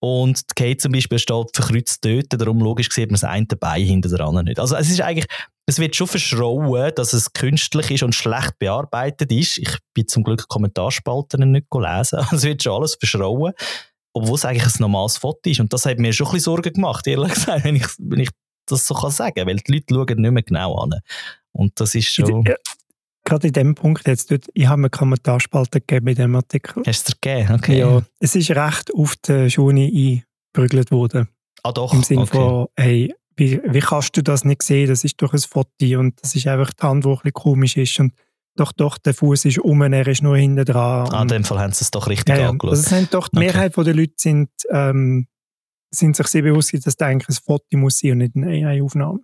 [0.00, 4.08] Und Kate zum Beispiel steht verkreuzt dort, darum logisch sieht man das eine Bein hinter
[4.08, 4.58] der anderen nicht.
[4.58, 5.26] Also es ist eigentlich,
[5.66, 9.58] es wird schon verschrauen, dass es künstlich ist und schlecht bearbeitet ist.
[9.58, 12.18] Ich bin zum Glück Kommentarspalten nicht gelesen.
[12.22, 13.52] Also es wird schon alles verschrauen,
[14.12, 15.60] obwohl es eigentlich ein normales Foto ist.
[15.60, 18.30] Und das hat mir schon ein bisschen Sorgen gemacht, ehrlich gesagt, wenn ich, wenn ich
[18.66, 21.00] das so kann sagen, weil die Leute schauen nicht mehr genau an.
[21.52, 22.44] Und das ist schon...
[22.44, 22.54] Ja,
[23.24, 26.82] gerade in dem Punkt jetzt dort, ich habe eine Kommentarspalte gegeben in dem Artikel.
[26.86, 27.54] Hast du es gegeben?
[27.54, 27.78] Okay.
[27.78, 31.28] Ja, es ist recht auf die Schuhe eingeprügelt worden.
[31.62, 31.92] Ah doch?
[31.92, 32.36] Im Sinne okay.
[32.36, 34.88] von, hey, wie, wie kannst du das nicht sehen?
[34.88, 37.76] Das ist doch ein Foto und das ist einfach die Hand, die ein bisschen komisch
[37.76, 38.12] ist und
[38.54, 41.08] doch, doch, der Fuß ist um, er ist nur hinten dran.
[41.10, 42.76] Ah, in dem Fall haben sie es doch richtig ja, angeschaut.
[42.76, 43.46] Also sind doch, die okay.
[43.46, 45.26] Mehrheit der Leute sind, ähm,
[45.90, 49.20] sind sich sehr bewusst, dass das eigentlich ein Foto muss sein und nicht eine AI-Aufnahme.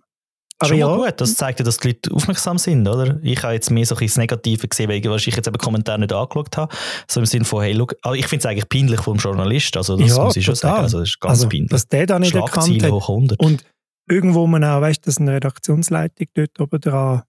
[0.59, 0.93] Aber Schon ja.
[0.93, 3.17] gut, das zeigt ja, dass die Leute aufmerksam sind, oder?
[3.23, 6.11] Ich habe jetzt mehr so ein das Negative gesehen, weil ich jetzt eben Kommentare nicht
[6.11, 6.75] angeschaut habe.
[7.07, 9.95] So im Sinne von, hey, look, also ich finde es eigentlich peinlich vom Journalist, also
[9.95, 10.83] das ja, muss ich schon sagen.
[10.83, 11.69] Also das ist ganz also, peinlich.
[11.69, 13.39] Dass der da nicht erkannt hat.
[13.39, 13.63] Und
[14.09, 17.23] irgendwo man auch weißt, dass eine Redaktionsleitung dort oben dran.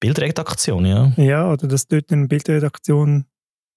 [0.00, 1.12] Bildredaktion, ja.
[1.16, 3.24] Ja, oder dass dort eine Bildredaktion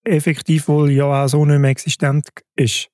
[0.03, 2.89] effektiv wohl ja auch so nicht mehr existent ist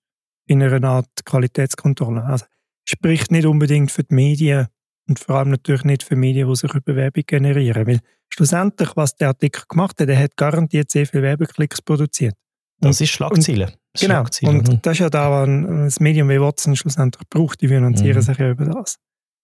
[0.45, 2.23] in einer Art Qualitätskontrolle.
[2.23, 2.45] Also
[2.85, 4.67] spricht nicht unbedingt für die Medien
[5.07, 7.87] und vor allem natürlich nicht für Medien, die sich über Werbung generieren.
[7.87, 7.99] Weil
[8.29, 12.35] schlussendlich, was der Artikel gemacht hat, der hat garantiert sehr viele Werbeklicks produziert.
[12.79, 13.65] Das ist Schlagziele.
[13.65, 14.13] Genau.
[14.15, 14.51] Schlagziele.
[14.51, 14.79] Und mhm.
[14.81, 15.47] das ist ja da, was
[15.85, 17.61] das Medium wie Watson schlussendlich braucht.
[17.61, 18.21] Die finanzieren mhm.
[18.21, 18.97] sich ja über das.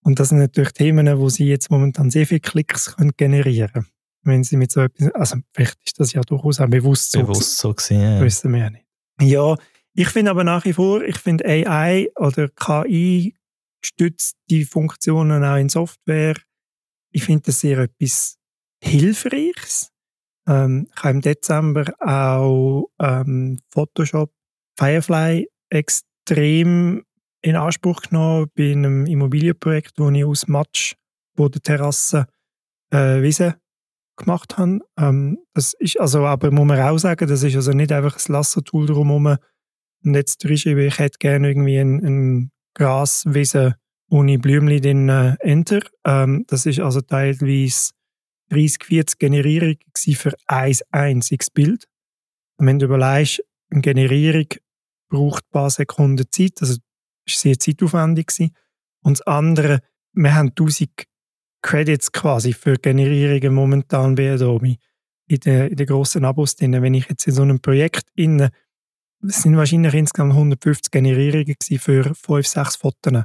[0.04, 3.86] Und das sind natürlich Themen, wo sie jetzt momentan sehr viele Klicks können generieren können.
[4.22, 7.20] Wenn sie mit so etwas, also vielleicht ist das ja durchaus auch bewusst so.
[7.20, 8.20] Bewusst so gesehen, ja.
[8.20, 8.84] Wissen wir ja nicht.
[9.20, 9.56] Ja,
[9.94, 13.34] ich finde aber nach wie vor, ich finde AI oder KI
[13.86, 16.36] stützt die Funktionen auch in Software.
[17.12, 18.36] Ich finde das sehr etwas
[18.82, 19.90] Hilfreiches.
[20.48, 24.32] Ähm, ich habe im Dezember auch ähm, Photoshop
[24.78, 27.04] Firefly extrem
[27.42, 30.94] in Anspruch genommen bei einem Immobilienprojekt, wo ich aus Matsch
[31.36, 32.26] Bodenterrasse
[32.90, 33.56] äh, Wiese
[34.16, 34.80] gemacht habe.
[34.98, 38.32] Ähm, das ist also, aber muss man auch sagen, das ist also nicht einfach ein
[38.32, 39.36] Lassertool drumherum
[40.04, 43.76] und jetzt reinschreibe ich hätte gerne irgendwie ein, ein Graswiese
[44.10, 45.80] ohne Blümchen drin äh, Enter.
[46.04, 47.92] Ähm, das ist also teilweise
[48.50, 51.86] 30, 40 Generierungen für ein einziges Bild.
[52.56, 54.46] Und wenn du überlegst, eine Generierung
[55.08, 56.76] braucht ein paar Sekunden Zeit, also
[57.26, 58.54] ist sehr zeitaufwendig gewesen.
[59.02, 59.80] Und das andere,
[60.12, 60.90] wir haben 1000
[61.62, 64.76] Credits quasi für Generierungen momentan bei Adobe
[65.26, 66.80] in den, in den grossen Abos drin.
[66.82, 68.50] Wenn ich jetzt in so einem Projekt inne
[69.28, 73.24] es sind wahrscheinlich insgesamt 150 Generierungen für 5, 6 Fotos.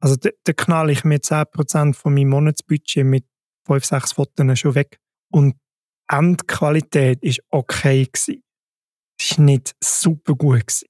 [0.00, 3.24] Also da, da knall ich mir 10% von meinem Monatsbudget mit
[3.66, 4.98] 5, 6 Fotos schon weg.
[5.30, 5.54] Und
[6.10, 8.06] die Endqualität war okay.
[8.06, 8.42] Gewesen.
[9.20, 10.66] Es war nicht super gut.
[10.66, 10.88] Gewesen.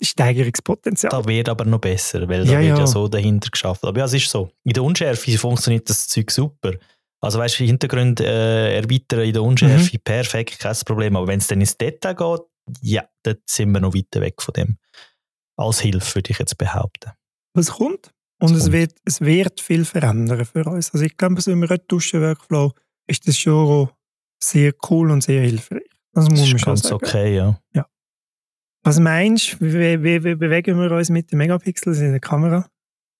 [0.00, 1.10] Steigerungspotenzial.
[1.10, 2.78] Da wird aber noch besser, weil da ja, wird ja.
[2.78, 3.84] ja so dahinter geschafft.
[3.84, 4.50] Aber ja, es ist so.
[4.62, 6.74] In der Unschärfe funktioniert das Zeug super.
[7.20, 10.00] Also weißt du, Hintergrund äh, erweitern in der Unschärfe, mhm.
[10.02, 11.16] perfekt, kein Problem.
[11.16, 12.40] Aber wenn es dann ins Detail geht,
[12.80, 14.78] ja, dort sind wir noch weiter weg von dem.
[15.56, 17.12] Als Hilfe, würde ich jetzt behaupten.
[17.54, 18.12] Was kommt?
[18.40, 20.92] Und es, wird, es wird viel verändern für uns.
[20.92, 22.72] Also ich glaube, so im Retuschen-Workflow
[23.06, 23.90] ist das schon
[24.42, 25.88] sehr cool und sehr hilfreich.
[26.12, 26.94] Das, muss das ist man ganz sagen.
[26.94, 27.58] okay, ja.
[27.74, 27.86] ja.
[28.82, 32.68] Was meinst du, wie, wie, wie, bewegen wir uns mit den Megapixels in der Kamera?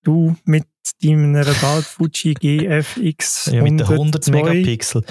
[0.03, 0.67] Du mit
[1.03, 5.05] deiner Bald Fuji GFX Ja, mit den 100 Megapixel.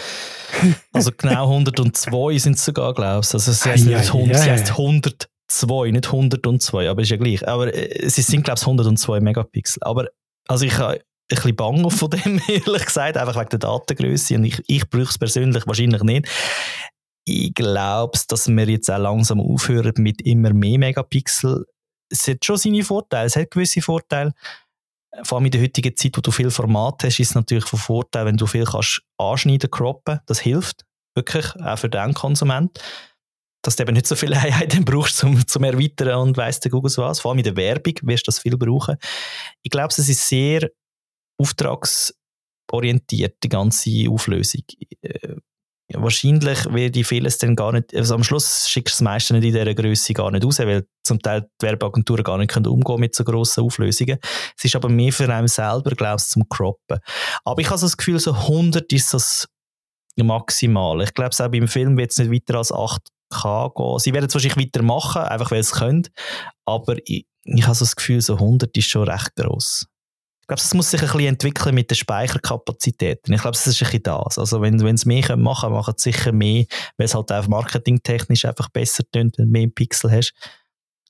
[0.91, 3.33] Also genau 102 sind es sogar, glaube ich.
[3.33, 4.51] Also es heißt, ja, 100, ja, ja.
[4.53, 7.47] heißt 102, nicht 102, aber ist ja gleich.
[7.47, 9.83] Aber äh, es sind, glaube ich, 102 Megapixel.
[9.83, 10.07] Aber
[10.47, 14.35] also ich habe ein bisschen Bang von dem, ehrlich gesagt, einfach wegen der Datengröße.
[14.35, 16.27] Und ich, ich brauche es persönlich wahrscheinlich nicht.
[17.25, 21.65] Ich glaube, dass wir jetzt auch langsam aufhören mit immer mehr Megapixel.
[22.09, 24.33] Es hat schon seine Vorteile, es hat gewisse Vorteile
[25.23, 27.79] vor allem in der heutigen Zeit, wo du viel Format hast, ist es natürlich von
[27.79, 30.19] Vorteil, wenn du viel kannst anschneiden, croppen.
[30.25, 30.85] Das hilft
[31.15, 32.79] wirklich, auch für den Konsument.
[33.63, 36.91] Dass du eben nicht so viele Einheiten brauchst zum, zum Erweitern und weiss der Google
[36.97, 37.19] was.
[37.19, 38.97] Vor allem in der Werbung wirst du das viel brauchen.
[39.61, 40.69] Ich glaube, es ist sehr
[41.37, 44.63] auftragsorientiert, die ganze Auflösung.
[45.95, 49.45] Wahrscheinlich werde ich vieles dann gar nicht, also am Schluss schickst du es meistens nicht
[49.45, 52.99] in dieser Größe gar nicht raus, weil zum Teil die Werbeagenturen gar nicht können umgehen
[52.99, 54.17] mit so grossen Auflösungen.
[54.57, 56.99] Es ist aber mehr für einen selber, glaube ich, zum Croppen.
[57.43, 59.47] Aber ich habe so das Gefühl, so 100 ist das
[60.17, 61.01] maximal.
[61.01, 63.99] Ich glaube, auch beim Film wird es nicht weiter als 8K gehen.
[63.99, 66.07] Sie werden es wahrscheinlich weitermachen, einfach weil sie können.
[66.65, 69.85] Aber ich, ich habe so das Gefühl, so 100 ist schon recht gross
[70.47, 73.33] glaube, es muss sich ein bisschen entwickeln mit den Speicherkapazitäten.
[73.33, 74.37] Ich glaube, es ist ein bisschen das.
[74.37, 76.65] Also wenn, wenn sie mehr machen können, machen sie sicher mehr,
[76.97, 80.33] weil es halt auch marketingtechnisch einfach besser tönt, wenn du mehr Pixel hast.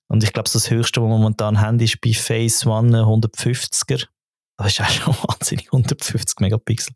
[0.07, 4.07] Und ich glaube, das Höchste, was wir momentan haben, ist bei Phase One 150er.
[4.57, 6.93] Das ist auch schon wahnsinnig, 150 Megapixel.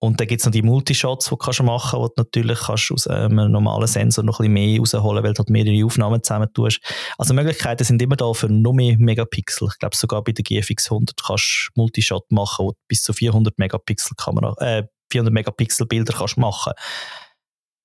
[0.00, 2.58] Und dann gibt es noch die Multishots, die du kannst machen kannst, wo du natürlich
[2.58, 6.22] kannst aus einem normalen Sensor noch ein bisschen mehr rausholen weil du halt mehrere Aufnahmen
[6.22, 6.80] zusammen tust.
[7.18, 9.68] Also Möglichkeiten sind immer da für noch mehr Megapixel.
[9.72, 13.12] Ich glaube, sogar bei der GFX 100 kannst du Multishot machen, wo du bis zu
[13.12, 16.74] 400 Megapixel Kamera, äh, 400 Megapixel Bilder kannst machen.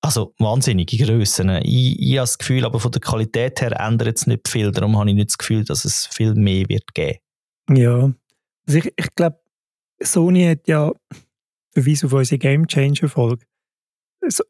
[0.02, 1.50] Also wahnsinnige Grössen.
[1.64, 4.72] Ich, ich habe das Gefühl, aber von der Qualität her ändert es nicht viel.
[4.72, 7.20] Darum habe ich nicht das Gefühl, dass es viel mehr wird geben.
[7.70, 8.12] Ja,
[8.68, 9.40] also ich, ich glaube,
[10.02, 10.92] Sony hat ja
[11.74, 13.46] Verweis auf unsere Game Changer Folge.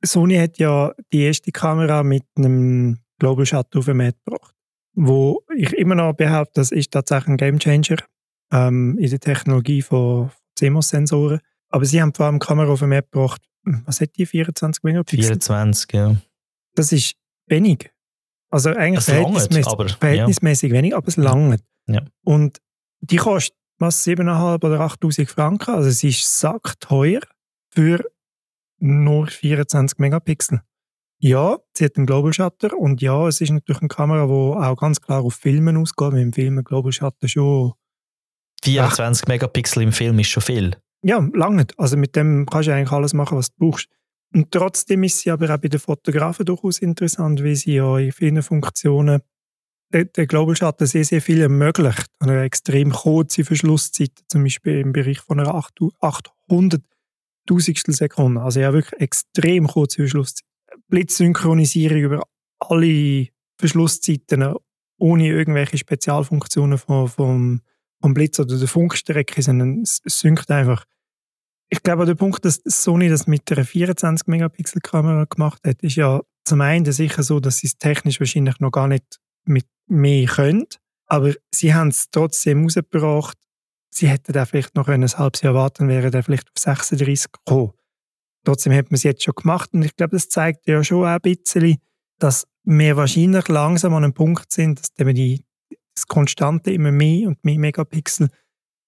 [0.03, 4.53] Sony hat ja die erste Kamera mit einem Global Shutter auf den Markt gebracht,
[4.93, 7.97] wo ich immer noch behaupte, das ist tatsächlich ein Game Changer
[8.51, 11.39] ähm, in der Technologie von CMOS-Sensoren.
[11.69, 15.25] Aber sie haben vor allem Kamera auf den Markt gebracht, was hat die, 24 Megapixel?
[15.25, 16.15] 24, ja.
[16.75, 17.15] Das ist
[17.47, 17.89] wenig.
[18.49, 21.63] Also eigentlich verhältnismäßig, aber, verhältnismäßig wenig, aber es langt.
[21.87, 22.05] Ja.
[22.23, 22.59] Und
[23.01, 25.71] die kostet was, 7.500 oder 8'000 Franken.
[25.71, 27.21] Also es ist sackteuer
[27.69, 28.03] für
[28.79, 30.61] nur 24 Megapixel.
[31.19, 34.75] Ja, sie hat einen Global Shutter und ja, es ist natürlich eine Kamera, die auch
[34.75, 36.11] ganz klar auf Filmen ausgeht.
[36.11, 37.73] Mit dem Film Global Shutter schon
[38.63, 40.75] 24 Megapixel im Film ist schon viel.
[41.03, 41.67] ja, lange.
[41.77, 43.87] Also mit dem kannst du eigentlich alles machen, was du brauchst.
[44.33, 48.11] Und trotzdem ist sie aber auch bei den Fotografen durchaus interessant, weil sie ja in
[48.11, 49.21] vielen Funktionen
[49.93, 52.07] der, der Global sehr, sehr viel ermöglicht.
[52.19, 56.81] Eine extrem kurze Verschlusszeit, zum Beispiel im Bereich von einer 800
[57.45, 58.41] Tausendstel Sekunde.
[58.41, 60.45] Also ja, wirklich extrem kurze Verschlusszeit.
[60.87, 62.23] Blitzsynchronisierung über
[62.59, 63.27] alle
[63.57, 64.55] Verschlusszeiten
[64.97, 67.61] ohne irgendwelche Spezialfunktionen vom, vom,
[68.01, 70.85] vom Blitz oder der Funkstrecke, sondern es synkt einfach.
[71.69, 76.61] Ich glaube, der Punkt, dass Sony das mit einer 24-Megapixel-Kamera gemacht hat, ist ja zum
[76.61, 80.65] einen sicher so, dass sie es technisch wahrscheinlich noch gar nicht mit mehr können,
[81.05, 83.37] aber sie haben es trotzdem rausgebracht.
[83.89, 87.73] Sie hätten da vielleicht noch ein halbes Jahr warten, wäre der vielleicht auf 36 gekommen.
[88.43, 91.07] Trotzdem hat man es jetzt schon gemacht und ich glaube, das zeigt ja schon auch
[91.07, 91.77] ein bisschen,
[92.19, 95.45] dass wir wahrscheinlich langsam an einem Punkt sind, dass eben die,
[95.95, 98.29] das Konstante immer mehr und mehr Megapixel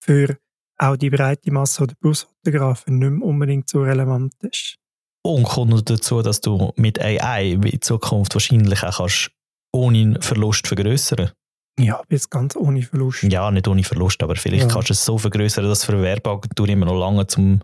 [0.01, 0.37] für
[0.77, 4.77] auch die breite Masse der Berufsfotografen nicht mehr unbedingt so relevant ist.
[5.23, 9.31] Und kommt noch dazu, dass du mit AI in Zukunft wahrscheinlich auch kannst
[9.75, 11.31] ohne Verlust vergrößern.
[11.77, 13.23] Ja, bis ganz ohne Verlust.
[13.23, 14.73] Ja, nicht ohne Verlust, aber vielleicht Ja.
[14.73, 17.61] kannst du es so vergrößern, dass für eine Werbeagentur immer noch lange zum,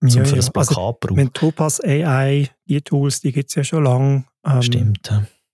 [0.00, 1.16] zum Ja, für das Plakat Also, braucht.
[1.16, 4.24] wenn Topaz AI, die Tools, die gibt es ja schon lange.
[4.44, 5.10] Ähm, Stimmt.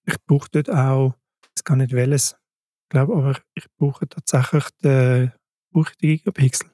[0.07, 1.15] Ich brauche dort auch,
[1.55, 2.33] weiß gar nicht welches,
[2.85, 5.33] ich glaube aber, ich brauche tatsächlich den,
[5.73, 6.71] brauche den Gigapixel.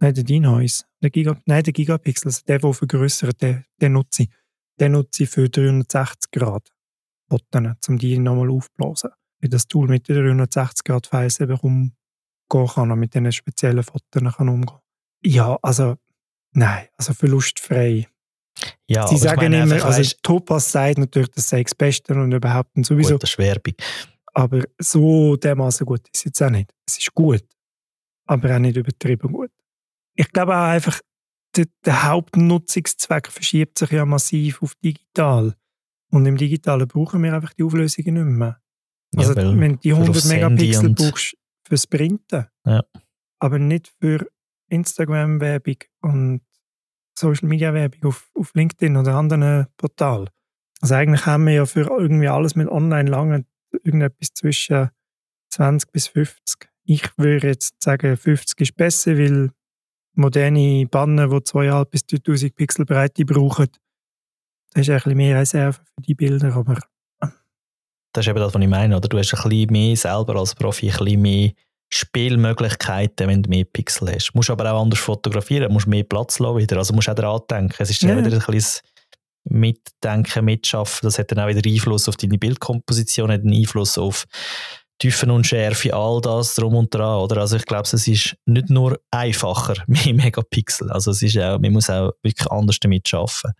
[0.00, 0.84] Nein, den Denoise.
[1.02, 4.28] Der Giga, nein, der Gigapixel, also der, der vergrößert, den, den nutze ich.
[4.80, 6.68] Den nutze ich für 360 Grad
[7.28, 9.10] Fotos, um die nochmal aufzublasen.
[9.40, 11.94] Weil das Tool mit den 360 Grad Files eben umgehen
[12.48, 14.78] kann und mit diesen speziellen Fotos kann umgehen.
[15.22, 15.96] Ja, also,
[16.52, 18.08] nein, also verlustfrei.
[18.88, 22.76] Ja, Sie sagen immer, einfach, also Topaz sagt natürlich, das sei das Beste und überhaupt
[22.76, 23.14] und sowieso.
[23.14, 23.74] gut, das ist Werbung.
[24.34, 26.72] Aber so dermaßen gut ist es jetzt auch nicht.
[26.86, 27.44] Es ist gut,
[28.26, 29.50] aber auch nicht übertrieben gut.
[30.14, 31.00] Ich glaube auch einfach,
[31.56, 35.54] der, der Hauptnutzungszweck verschiebt sich ja massiv auf digital.
[36.10, 38.60] Und im Digitalen brauchen wir einfach die Auflösungen nicht mehr.
[39.16, 41.36] Also, ja, wenn du die für 100 aufs Handy Megapixel brauchst
[41.66, 42.82] fürs Printen, Ja.
[43.38, 44.26] aber nicht für
[44.70, 46.40] Instagram-Werbung und
[47.18, 50.28] Social-Media-Werbung auf, auf LinkedIn oder anderen Portalen.
[50.80, 54.90] Also eigentlich haben wir ja für irgendwie alles mit online lange irgendetwas zwischen
[55.50, 56.68] 20 bis 50.
[56.84, 59.50] Ich würde jetzt sagen, 50 ist besser, weil
[60.14, 63.68] moderne Banner, die 2,5 bis 3000 Pixel Breite brauchen,
[64.78, 66.78] das ist ein bisschen mehr Reserve für die Bilder, aber
[68.12, 68.96] Das ist eben das, was ich meine.
[68.96, 69.08] Oder?
[69.08, 71.50] Du hast ein bisschen mehr selber als Profi, ein bisschen mehr
[71.90, 74.28] Spielmöglichkeiten, wenn du mehr Pixel hast.
[74.28, 76.76] Du musst aber auch anders fotografieren, du musst mehr Platz lassen wieder.
[76.78, 77.74] Also musst auch daran denken.
[77.78, 78.16] Es ist Ja.
[78.16, 78.82] wieder ein bisschen
[79.44, 81.00] Mitdenken, Mitschaffen.
[81.06, 84.26] Das hat dann auch wieder Einfluss auf deine Bildkomposition, hat einen Einfluss auf
[84.98, 87.20] Tiefen und Schärfe, all das drum und dran.
[87.20, 87.38] Oder?
[87.38, 90.90] Also ich glaube, es ist nicht nur einfacher, mehr Megapixel.
[90.90, 93.52] Also es ist auch, man muss auch wirklich anders damit arbeiten.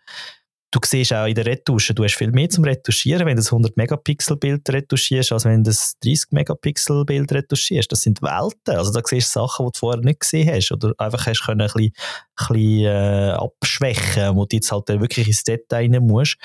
[0.70, 3.50] Du siehst auch in der Retusche, du hast viel mehr zum Retuschieren, wenn du das
[3.52, 7.90] 100 Megapixel Bild retuschierst, als wenn du das 30 Megapixel Bild retuschierst.
[7.90, 8.76] Das sind Welten.
[8.76, 11.62] Also da siehst du Sachen, die du vorher nicht gesehen hast oder einfach hast können
[11.62, 11.92] ein bisschen,
[12.36, 16.36] ein bisschen äh, abschwächen, wo du jetzt halt dann wirklich ins Detail rein musst.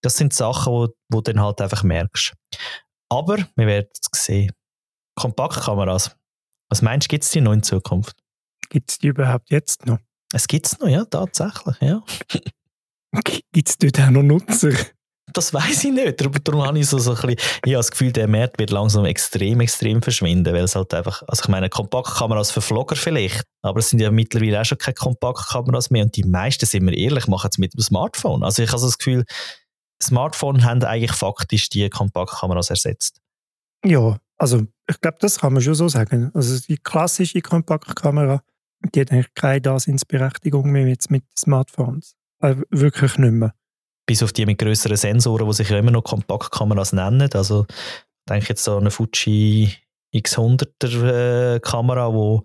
[0.00, 2.34] Das sind Sachen, wo, wo du dann halt einfach merkst.
[3.08, 4.52] Aber wir werden es sehen.
[5.16, 6.14] Kompaktkameras.
[6.68, 8.16] Was meinst du, gibt es die noch in Zukunft?
[8.68, 9.98] gibt es die überhaupt jetzt noch?
[10.32, 12.02] Es gibt es noch, ja, tatsächlich, ja.
[13.24, 14.72] Gibt es dort auch noch Nutzer?
[15.32, 16.20] Das weiß ich nicht.
[16.20, 18.70] Darum, darum habe ich so, so ein bisschen, ich habe das Gefühl, der Markt wird
[18.70, 23.44] langsam extrem, extrem verschwinden, weil es halt einfach, also ich meine, Kompaktkameras für Vlogger vielleicht,
[23.62, 26.96] aber es sind ja mittlerweile auch schon keine Kompaktkameras mehr und die meisten, sind wir
[26.96, 28.44] ehrlich, machen es mit dem Smartphone.
[28.44, 29.24] Also ich habe so das Gefühl,
[30.02, 33.20] Smartphone haben eigentlich faktisch die Kompaktkameras ersetzt.
[33.84, 36.30] Ja, also ich glaube, das kann man schon so sagen.
[36.34, 38.42] Also die klassische Kompaktkamera,
[38.94, 42.14] die hat eigentlich keine Daseinsberechtigung mehr jetzt mit Smartphones.
[42.40, 43.54] Also wirklich nicht mehr.
[44.06, 47.28] Bis auf die mit größeren Sensoren, die sich ja immer noch Kompaktkameras nennen.
[47.34, 47.74] Also ich
[48.28, 49.72] denke jetzt so eine Fuji
[50.14, 52.40] X100er äh, Kamera, die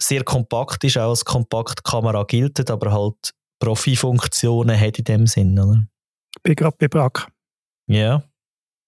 [0.00, 5.84] sehr kompakt ist, auch als Kompaktkamera gilt, aber halt Profifunktionen hat in dem Sinn, oder?
[6.36, 7.26] Ich bin gerade bei Brack.
[7.88, 8.22] Ja,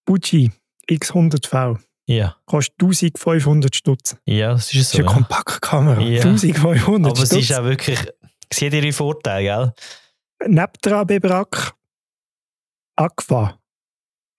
[0.09, 0.53] Fuji
[0.89, 4.17] X100V ja, kostet 1500 Stutz.
[4.27, 4.99] ja, das ist Das ist so.
[4.99, 5.13] eine Ja.
[5.13, 6.01] Kompaktkamera.
[6.03, 6.23] Ja.
[6.23, 7.99] 1500 Aber es ist auch wirklich,
[8.53, 9.73] Sieht ihre Vorteile, gell?
[10.47, 11.21] Der AB
[12.97, 13.59] Aqua,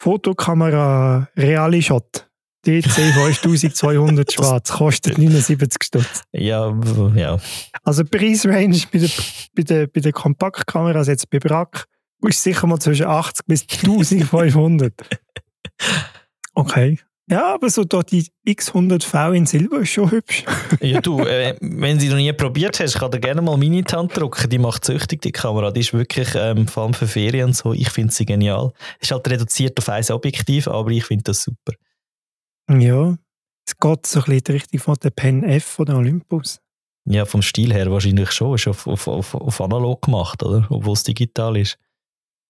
[0.02, 2.30] Fotokamera Reali-Shot,
[2.66, 6.24] DC 5200 schwarz, kostet 79 Stutz.
[6.32, 6.76] Ja,
[7.16, 7.40] ja.
[7.84, 9.12] Also Preisrange bei den
[9.56, 11.86] bei der, bei der Kompaktkameras jetzt bei Brack
[12.28, 14.94] ist sicher mal zwischen 80 bis 1500.
[16.54, 17.00] Okay.
[17.32, 20.44] Ja, aber so da die X100V in Silber ist schon hübsch.
[20.82, 24.20] ja, du, äh, wenn sie noch nie probiert hast, kann dir gerne mal meine Tante
[24.20, 24.50] drucken.
[24.50, 25.72] Die macht süchtig, die Kamera.
[25.72, 28.74] Die ist wirklich, ähm, vor allem für Ferien und so, ich finde sie genial.
[29.00, 31.72] Ist halt reduziert auf ein Objektiv, aber ich finde das super.
[32.70, 33.18] Ja,
[33.66, 36.60] es geht so ein bisschen in die Richtung von der Pen F von der Olympus.
[37.06, 38.56] Ja, vom Stil her wahrscheinlich schon.
[38.56, 40.68] Ist auf, auf, auf, auf analog gemacht, oder?
[40.70, 41.78] Obwohl es digital ist.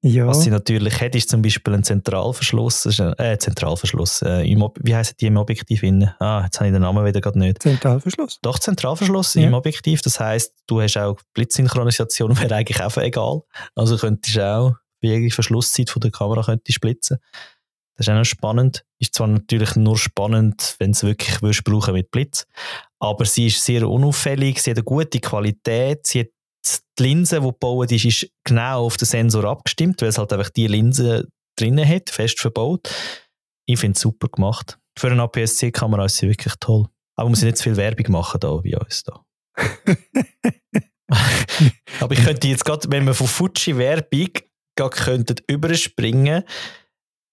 [0.04, 0.26] Ja.
[0.26, 2.86] Was sie natürlich hat, ist zum Beispiel ein Zentralverschluss.
[2.99, 4.24] Äh, Zentralverschluss.
[4.24, 5.84] Äh, im, wie heißen die im Objektiv?
[5.84, 6.10] In?
[6.20, 7.62] Ah, jetzt habe ich den Namen wieder gerade nicht.
[7.62, 8.39] Zentralverschluss?
[8.41, 9.43] Doch, Zentralverschluss ja.
[9.43, 10.02] im Objektiv.
[10.02, 13.41] Das heisst, du hast auch Blitzsynchronisation, wäre eigentlich auch egal.
[13.76, 17.18] Also könntest du auch bei jeder Verschlusszeit von der Kamera könntest blitzen.
[17.95, 18.84] Das ist auch noch spannend.
[18.97, 22.47] Ist zwar natürlich nur spannend, wenn du es wirklich willst, brauchen mit Blitz.
[22.97, 26.28] Aber sie ist sehr unauffällig, sie hat eine gute Qualität, sie hat
[27.02, 30.49] die Linse, die gebaut ist, ist genau auf den Sensor abgestimmt, weil es halt einfach
[30.49, 31.28] die Linse
[31.58, 32.93] drinnen hat, fest verbaut.
[33.68, 34.78] Ich finde es super gemacht.
[34.97, 36.88] Für eine APS-C-Kamera ist sie wirklich toll.
[37.16, 39.04] Aber man muss nicht zu viel Werbung machen da bei uns.
[39.04, 39.26] Da.
[41.99, 44.30] Aber ich könnte jetzt gerade, wenn wir von Fuji Werbung
[44.76, 46.43] könnten überspringen, ein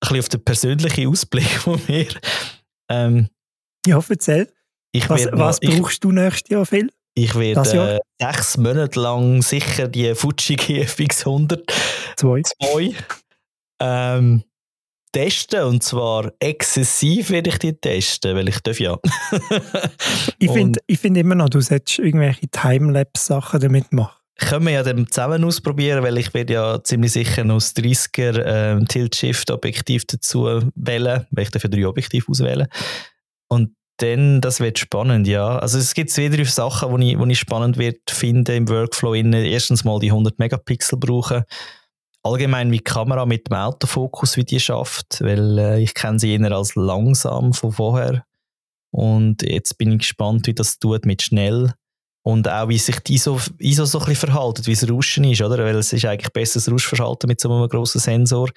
[0.00, 2.08] bisschen auf den persönlichen Ausblick von mir.
[2.90, 3.28] Ähm,
[3.86, 4.52] ja, erzähl.
[5.06, 6.90] was, was brauchst du nächstes Jahr viel?
[7.18, 11.64] Ich werde äh, sechs Monate lang sicher die Fuji GFX 100
[12.16, 12.42] zwei.
[12.42, 12.94] zwei
[13.80, 14.44] ähm,
[15.10, 18.96] testen und zwar exzessiv werde ich die testen, weil ich darf ja.
[20.38, 24.14] ich finde find immer noch, du solltest irgendwelche Timelapse-Sachen damit machen.
[24.36, 28.44] Können wir ja dann zusammen ausprobieren, weil ich werde ja ziemlich sicher noch das 30er
[28.46, 30.44] ähm, Tilt-Shift-Objektiv dazu
[30.76, 32.68] wählen, weil ich dafür drei Objektive auswählen.
[33.48, 35.58] Und dann, das wird spannend, ja.
[35.58, 39.14] Also es gibt wieder Sachen, die ich, ich spannend wird finden im Workflow.
[39.14, 39.44] Innen.
[39.44, 41.44] Erstens mal die 100 Megapixel brauchen.
[42.22, 46.34] Allgemein wie die Kamera mit dem Autofokus, wie die schafft, weil äh, ich kenne sie
[46.34, 48.24] eher als langsam von vorher.
[48.90, 51.72] Und jetzt bin ich gespannt, wie das tut mit schnell.
[52.22, 55.40] Und auch, wie sich die ISO, ISO so ein bisschen verhalten, wie es Rauschen ist,
[55.40, 55.64] oder?
[55.64, 58.50] Weil es ist eigentlich besseres Rauschverhalten mit so einem grossen Sensor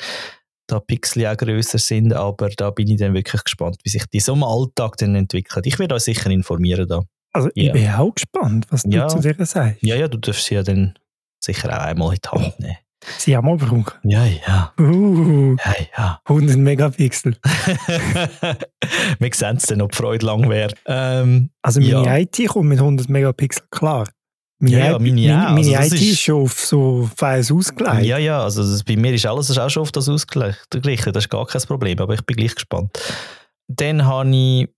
[0.67, 4.19] da Pixel auch grösser sind, aber da bin ich dann wirklich gespannt, wie sich die
[4.19, 5.65] so im Alltag dann entwickelt.
[5.65, 7.01] Ich werde euch sicher informieren da.
[7.33, 7.73] Also ich ja.
[7.73, 9.81] bin auch gespannt, was du zu dir sagst.
[9.81, 10.95] Ja, ja, du darfst sie ja dann
[11.39, 12.77] sicher auch einmal in die Hand nehmen.
[13.17, 13.57] Sie haben mal.
[14.03, 14.73] Ja, ja.
[14.79, 16.21] Uh, ja, ja.
[16.25, 17.35] 100 Megapixel.
[19.19, 20.73] Wir sehen es dann, ob die Freude lang wäre.
[20.85, 22.17] Ähm, also meine ja.
[22.17, 24.07] IT kommt mit 100 Megapixel klar.
[24.61, 25.51] Meine, ja, ja, meine, ja.
[25.53, 28.03] meine, also IT ist, schon auf so feines ausgleichen.
[28.03, 31.13] Ja, ja, also das, bei mir ist alles auch schon auf das ausgeglichen.
[31.13, 32.91] Das ist gar kein Problem, aber ich bin gleich gespannt.
[33.67, 34.69] Dann habe ich,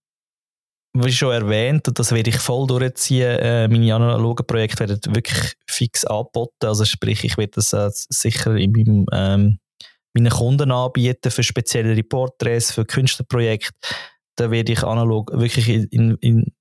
[0.93, 5.53] wie schon erwähnt, und das werde ich voll durchziehen, äh, meine analogen Projekte werden wirklich
[5.67, 6.65] fix angeboten.
[6.65, 9.59] Also sprich, ich werde das äh, sicher in meinem, ähm,
[10.13, 13.73] meinen Kunden anbieten für spezielle Reporträts, für Künstlerprojekte.
[14.37, 16.53] Da werde ich analog wirklich in, in, in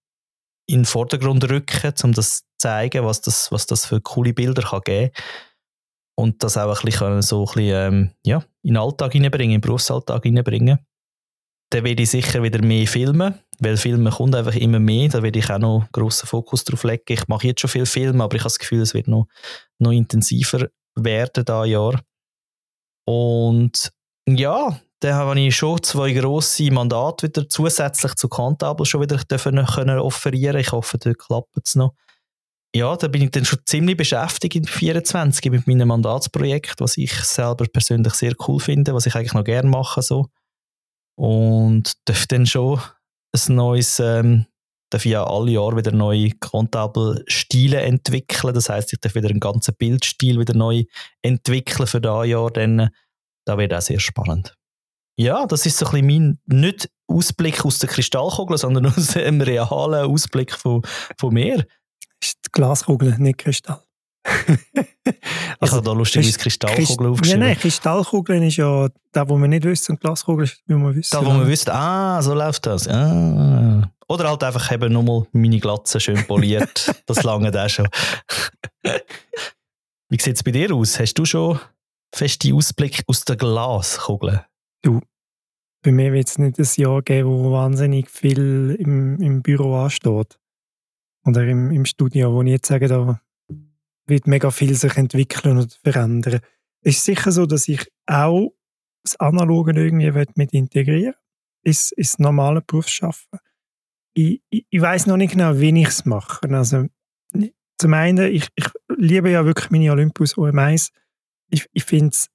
[0.70, 4.80] den Vordergrund rücken, um das zu zeigen, was das, was das für coole Bilder kann
[4.84, 5.24] geben kann.
[6.14, 9.60] Und das auch ein bisschen, so ein bisschen ähm, ja, in den Alltag hineinbringen, in
[9.60, 10.78] den Berufsalltag hineinbringen.
[11.70, 15.08] Dann werde ich sicher wieder mehr filmen, weil Filmen kommt einfach immer mehr.
[15.08, 17.04] Da werde ich auch noch grossen Fokus drauf legen.
[17.08, 19.26] Ich mache jetzt schon viel Filme, aber ich habe das Gefühl, es wird noch,
[19.78, 22.02] noch intensiver werden da Jahr.
[23.06, 23.90] Und
[24.28, 29.64] ja, dann habe ich schon zwei grosse Mandate wieder zusätzlich zu Kantabel schon wieder dürfen
[29.66, 30.58] können offerieren.
[30.58, 31.94] Ich hoffe, da klappt es noch.
[32.74, 37.12] Ja, da bin ich dann schon ziemlich beschäftigt in 24 mit meinem Mandatsprojekt, was ich
[37.12, 40.28] selber persönlich sehr cool finde, was ich eigentlich noch gerne mache so.
[41.16, 42.80] Und darf dann schon
[43.32, 44.46] ein neues, ähm,
[44.90, 48.54] darf ja alle Jahre wieder neue Kantabel Stile entwickeln.
[48.54, 50.84] Das heißt, ich darf wieder einen ganzen Bildstil wieder neu
[51.22, 52.52] entwickeln für das Jahr.
[52.52, 52.88] Dann,
[53.44, 54.56] da wird auch sehr spannend.
[55.16, 59.40] Ja, das ist so ein bisschen mein, nicht Ausblick aus der Kristallkugel, sondern aus einem
[59.40, 60.82] realen Ausblick von,
[61.18, 61.66] von mir.
[62.22, 63.82] Ist die Glaskugel, nicht Kristall.
[64.24, 64.54] also,
[65.60, 67.40] ich habe da lustigerweise Kristallkugel Christ aufgeschrieben.
[67.42, 70.94] Ja, nein, Kristallkugeln ist ja da, wo man nicht wissen und Glaskugel ist, wie man
[70.94, 71.10] wissen.
[71.10, 72.86] Da, wo man wüsste, ah, so läuft das.
[72.88, 73.90] Ah.
[74.08, 76.94] Oder halt einfach eben nochmal meine Glatze schön poliert.
[77.06, 77.88] das lange da schon.
[80.08, 81.00] wie sieht es bei dir aus?
[81.00, 81.58] Hast du schon
[82.14, 84.44] feste Ausblick aus der Glaskugel?
[84.82, 85.00] Du,
[85.82, 90.38] bei mir wird es nicht ein Jahr geben, wo wahnsinnig viel im, im Büro ansteht.
[91.24, 93.20] Oder im, im Studio, wo ich jetzt sage, da
[94.06, 96.40] wird mega viel sich entwickeln und verändern.
[96.82, 98.52] Es ist sicher so, dass ich auch
[99.04, 101.14] das Analoge irgendwie mit integrieren
[101.62, 103.38] ins, ins normale Berufsschaffen.
[104.14, 106.48] Ich, ich, ich weiß noch nicht genau, wie ich es mache.
[106.50, 106.86] Also,
[107.78, 108.66] zum einen, ich, ich
[108.96, 110.90] liebe ja wirklich meine Olympus OM1.
[111.50, 112.28] Ich, ich finde es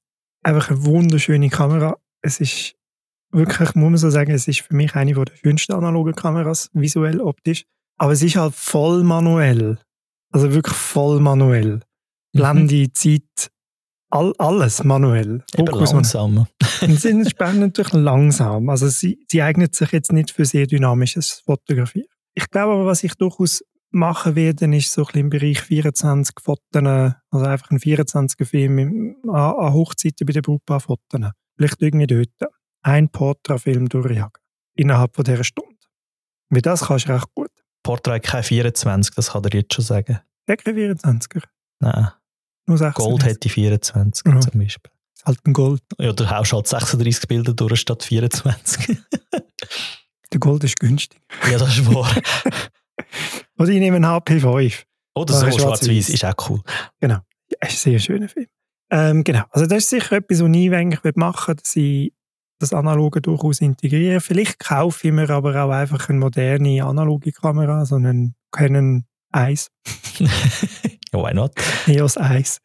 [0.44, 1.98] einfach eine wunderschöne Kamera.
[2.28, 2.76] Es ist
[3.32, 7.22] wirklich, muss man so sagen, es ist für mich eine der schönsten analogen Kameras, visuell,
[7.22, 7.64] optisch.
[7.98, 9.80] Aber es ist halt voll manuell.
[10.32, 11.76] Also wirklich voll manuell.
[12.34, 12.40] Mhm.
[12.40, 12.94] Blende, mhm.
[12.94, 13.52] Zeit,
[14.10, 15.44] all, alles manuell.
[15.56, 16.48] Fokus langsam.
[16.82, 18.70] sie ist natürlich langsam.
[18.70, 22.08] Also sie, sie eignet sich jetzt nicht für sehr dynamisches Fotografieren.
[22.36, 26.36] Ich glaube aber, was ich durchaus machen werde, ist so ein bisschen im Bereich 24
[26.42, 31.32] Fotos, also einfach ein 24er Film an, an Hochzeiten bei den Brautpaar-Fotos.
[31.58, 32.54] Vielleicht irgendwie dort
[32.84, 34.42] ein Portrait-Film durchjagen.
[34.76, 35.76] Innerhalb von dieser Stunde.
[36.50, 37.52] Mit das kannst du recht gut.
[37.84, 40.20] Portrait kein 24, das kann er jetzt schon sagen.
[40.48, 41.44] Der kein 24er?
[41.80, 42.10] Nein.
[42.68, 42.94] Nur 36.
[42.94, 44.40] Gold hätte 24 ja.
[44.40, 44.92] zum Beispiel.
[45.26, 45.82] Halt ein Gold.
[45.98, 48.98] Ja, du haust halt 36 Bilder durch statt 24.
[50.32, 51.22] Der Gold ist günstig.
[51.50, 52.14] Ja, das ist wahr.
[53.58, 54.84] Oder ich nehme einen HP5.
[55.16, 56.62] Oder so, schwarz-weiß, ist auch cool.
[57.00, 57.20] Genau.
[57.50, 58.48] Ja, ist ein sehr schöner Film.
[58.90, 59.44] Ähm, genau.
[59.52, 62.14] Also das ist sicher etwas, was ich eigentlich machen will, dass ich
[62.60, 64.22] das Analoge durchaus integriere.
[64.22, 69.70] Vielleicht kaufe ich mir aber auch einfach eine moderne analoge Kamera, so einen Canon 1.
[71.12, 71.54] Why not?
[71.88, 72.60] EOS 1.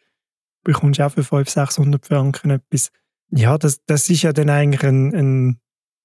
[0.64, 2.90] Bekommst du auch für 500, 600 Franken etwas.
[3.30, 5.60] Ja, das, das ist ja dann eigentlich ein, ein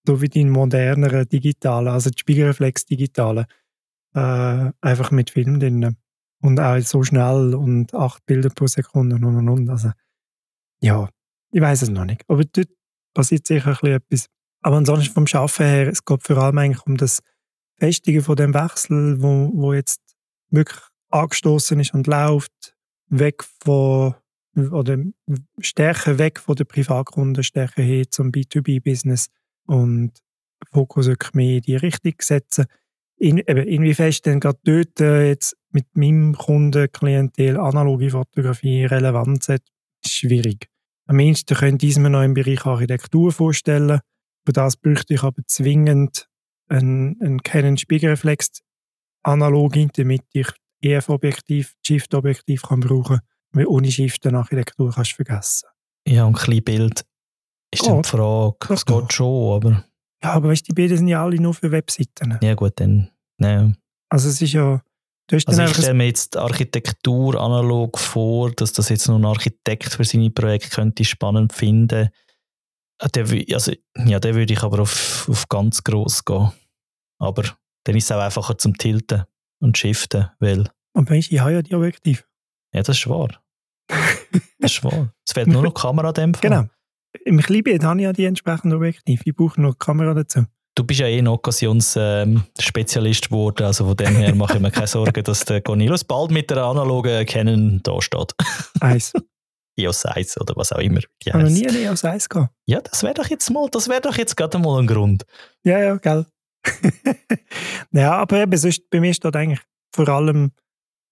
[0.05, 3.45] so wie dein moderner digitaler, also die Spiegelreflex digitale,
[4.13, 5.97] äh, einfach mit Film drin.
[6.41, 9.69] Und auch so schnell und 8 Bilder pro Sekunde und und und.
[9.69, 9.91] Also,
[10.81, 11.09] ja,
[11.51, 12.23] ich weiß es noch nicht.
[12.27, 12.69] Aber dort
[13.13, 14.25] passiert sicher ein bisschen etwas.
[14.61, 17.19] Aber ansonsten vom Schaffen her, es geht vor allem eigentlich um das
[17.79, 20.01] Festigen von dem Wechsel, wo, wo jetzt
[20.49, 22.75] wirklich angestoßen ist und läuft,
[23.09, 24.15] weg von
[24.71, 24.97] oder
[25.59, 29.27] stärker weg von der Privatkunden, stärker hin zum B2B-Business
[29.67, 30.13] und
[30.71, 32.65] Fokus wirklich mehr in die Richtung setzen.
[33.17, 39.43] In, eben, inwiefern ist denn gerade dort äh, jetzt mit meinem Kundenklientel analoge Fotografie relevant
[40.05, 40.69] schwierig.
[41.07, 43.99] Am ehesten könnte ich mir noch im Bereich Architektur vorstellen.
[44.45, 46.27] Für das bräuchte ich aber zwingend
[46.69, 48.61] einen, einen Canon Spiegelreflex
[49.23, 50.47] Analogie, damit ich
[50.81, 53.19] EF-Objektiv, Shift-Objektiv kann brauchen
[53.51, 55.69] weil ohne Shift eine Architektur kannst du vergessen.
[56.07, 57.05] Ja, und ein kleines Bild
[57.71, 57.89] ist geht.
[57.89, 58.55] dann die Frage.
[58.59, 59.85] Das, das geht schon, aber...
[60.23, 62.39] Ja, aber weißt, die Bilder sind ja alle nur für Webseiten.
[62.41, 63.09] Ja gut, dann...
[63.37, 63.77] Nein.
[64.09, 64.81] Also es ist ja...
[65.31, 70.05] also ich stelle mir jetzt Architektur analog vor, dass das jetzt nur ein Architekt für
[70.05, 72.09] seine Projekte könnte spannend finden.
[72.99, 73.73] Äh, der, also,
[74.05, 76.51] ja, der würde ich aber auf, auf ganz gross gehen.
[77.19, 77.43] Aber
[77.83, 79.23] dann ist es auch einfacher zum Tilten
[79.59, 80.69] und Shiften, weil...
[80.93, 82.23] Und weißt, ich habe ja die Objektive.
[82.73, 83.29] Ja, das ist wahr.
[84.59, 85.13] das ist wahr.
[85.25, 86.49] Es fehlt nur noch die Kamera in dem Fall.
[86.49, 86.69] Genau.
[87.25, 89.21] Im Kleinbild habe ich ja die entsprechenden Objektive.
[89.25, 90.45] Ich brauche noch die Kamera dazu.
[90.77, 94.69] Du bist ja eh ein Occasions-Spezialist ähm, geworden, also von dem her mache ich mir
[94.69, 98.35] keine Sorgen, dass der Cornelius bald mit der analogen Canon da steht.
[98.79, 99.11] Eins.
[99.75, 100.99] EOS 1 oder was auch immer.
[101.23, 102.53] Ich habe noch nie eine EOS 1 gehabt.
[102.67, 105.25] Ja, das wäre doch jetzt mal, das wäre doch jetzt gerade mal ein Grund.
[105.63, 106.27] Ja, ja, gell.
[107.91, 109.61] ja, aber eben, sonst, bei mir steht eigentlich
[109.95, 110.51] vor allem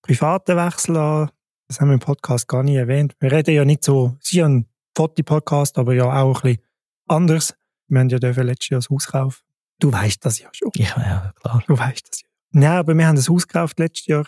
[0.03, 1.32] private Wechsel an.
[1.68, 3.16] Das haben wir im Podcast gar nicht erwähnt.
[3.20, 6.68] Wir reden ja nicht so, es ist ja ein Foti-Podcast, aber ja auch ein bisschen
[7.07, 7.55] anders.
[7.88, 9.45] Wir haben ja letztes Jahr das Haus gekauft.
[9.80, 10.72] Du weißt das ja schon.
[10.76, 11.64] Ja, ja, klar.
[11.68, 12.28] Du weißt das ja.
[12.52, 14.28] Nein, aber wir haben das Haus gekauft letztes Jahr.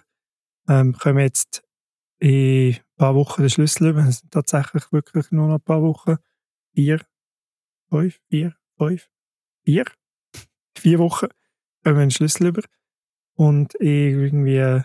[0.68, 1.64] Ähm, kommen jetzt
[2.20, 4.06] in ein paar Wochen den Schlüssel über.
[4.06, 6.18] Es sind tatsächlich wirklich nur noch ein paar Wochen.
[6.74, 7.00] Vier,
[7.90, 9.10] fünf, vier, fünf,
[9.64, 9.86] vier,
[10.78, 11.28] vier Wochen
[11.84, 12.64] kommen wir den Schlüssel über.
[13.36, 14.82] Und irgendwie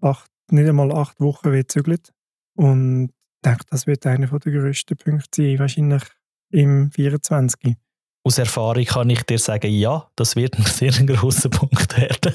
[0.00, 2.12] acht, nicht einmal acht Wochen wird zügelt.
[2.54, 6.04] Und ich denke, das wird einer der grössten Punkte sein, wahrscheinlich
[6.50, 7.76] im 24.
[8.22, 12.34] Aus Erfahrung kann ich dir sagen, ja, das wird ein sehr grosser Punkt werden.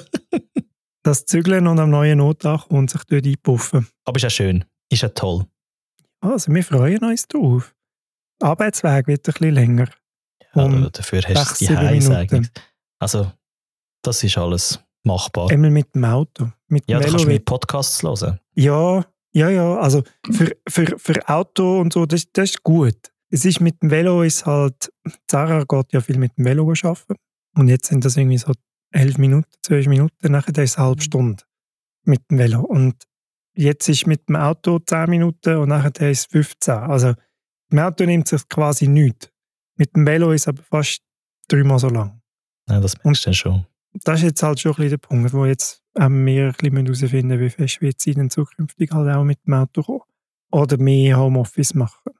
[1.03, 3.87] das Zügeln und am neuen Notdach und sich dort einpuffen.
[4.03, 4.65] Aber ist ja schön.
[4.89, 5.45] Ist ja toll.
[6.21, 7.75] Also, wir freuen uns drauf.
[8.41, 9.89] Der Arbeitsweg wird ein bisschen länger.
[10.55, 12.49] Ja, um dafür hast du die
[12.99, 13.31] Also,
[14.01, 15.51] das ist alles machbar.
[15.51, 16.51] Einmal mit dem Auto.
[16.67, 17.09] Mit ja, Velo.
[17.11, 18.39] kannst du mit Podcasts hören.
[18.55, 19.77] Ja, ja, ja.
[19.77, 22.95] Also für, für, für Auto und so, das, das ist gut.
[23.31, 24.91] Es ist mit dem Velo ist halt,
[25.29, 27.15] Sarah geht ja viel mit dem Velo arbeiten.
[27.55, 28.51] Und jetzt sind das irgendwie so
[28.91, 31.43] elf Minuten, zwölf Minuten, nachher ist es eine halbe Stunde
[32.03, 32.61] mit dem Velo.
[32.61, 33.03] Und
[33.55, 36.73] jetzt ist mit dem Auto zehn Minuten und nachher ist es 15.
[36.73, 37.17] Also mit
[37.71, 39.29] dem Auto nimmt sich quasi nichts.
[39.77, 41.01] Mit dem Velo ist es aber fast
[41.47, 42.21] dreimal so lang.
[42.69, 43.65] Ja, das merkst du schon.
[44.03, 47.39] das ist jetzt halt schon ein bisschen der Punkt, wo jetzt ähm, wir herausfinden müssen,
[47.39, 50.01] wie fest wird sie denn zukünftig halt auch mit dem Auto kommen.
[50.51, 52.13] Oder mehr Homeoffice machen.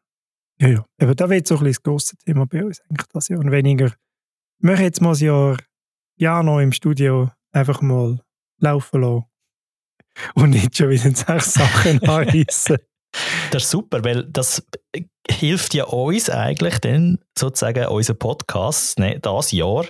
[0.59, 0.85] Ja, ja.
[1.01, 3.39] Aber da wird so ein bisschen das grosse Thema bei uns eigentlich das Jahr.
[3.39, 3.87] Und weniger,
[4.59, 5.57] wir möchten jetzt mal ein Jahr
[6.17, 8.21] Piano im Studio einfach mal
[8.59, 9.25] laufen lassen.
[10.33, 12.77] Und nicht schon wieder sechs Sachen anreissen.
[13.51, 14.65] Das ist super, weil das
[15.29, 19.85] hilft ja uns eigentlich dann sozusagen unseren Podcast ne, das Jahr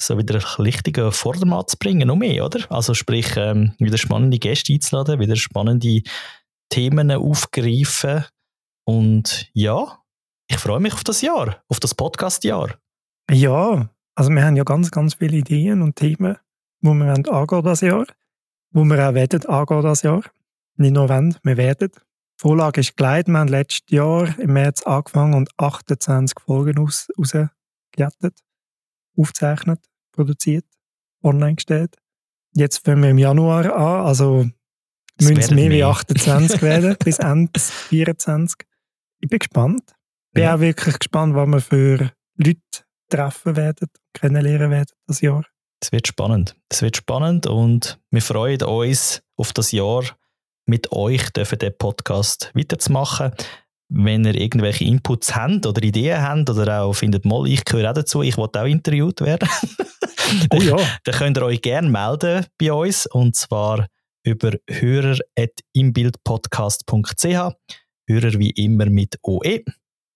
[0.00, 2.60] so wieder richtig auf Vordermann zu bringen, noch mehr, oder?
[2.70, 6.02] Also sprich, ähm, wieder spannende Gäste einzuladen, wieder spannende
[6.70, 8.24] Themen aufgreifen
[8.84, 9.99] und ja,
[10.50, 12.74] ich freue mich auf das Jahr, auf das Podcast-Jahr.
[13.30, 16.36] Ja, also wir haben ja ganz, ganz viele Ideen und Themen,
[16.80, 18.04] die wir angehen das Jahr,
[18.72, 20.22] wo wir auch werden angehen das Jahr.
[20.76, 21.90] Nicht nur wollen, wir werden.
[21.94, 22.00] Die
[22.42, 23.28] Vorlage ist geleitet.
[23.28, 28.40] Wir haben letztes Jahr im März angefangen und 28 Folgen aus, rausgejettet,
[29.16, 29.78] aufgezeichnet,
[30.10, 30.64] produziert,
[31.22, 31.96] online gestellt.
[32.56, 34.46] Jetzt fangen wir im Januar an, also
[35.20, 38.56] müssen es mehr, mehr wie 28 werden, bis Ende 24.
[39.20, 39.94] Ich bin gespannt.
[40.30, 40.54] Ich bin ja.
[40.54, 42.60] auch wirklich gespannt, was wir für Leute
[43.08, 45.44] treffen werden, kennenlernen werden das Jahr.
[45.82, 46.54] Es wird spannend.
[46.68, 50.04] Es wird spannend und wir freuen uns auf das Jahr
[50.66, 53.32] mit euch, dürfen den Podcast weiterzumachen.
[53.88, 57.94] Wenn ihr irgendwelche Inputs habt oder Ideen habt oder auch findet, mal, ich gehöre auch
[57.94, 59.48] dazu, ich wollte auch interviewt werden,
[60.50, 60.76] oh ja.
[61.02, 63.88] dann könnt ihr euch gerne melden bei uns und zwar
[64.22, 67.56] über hörer.imbildpodcast.ch
[68.06, 69.64] Hörer wie immer mit OE.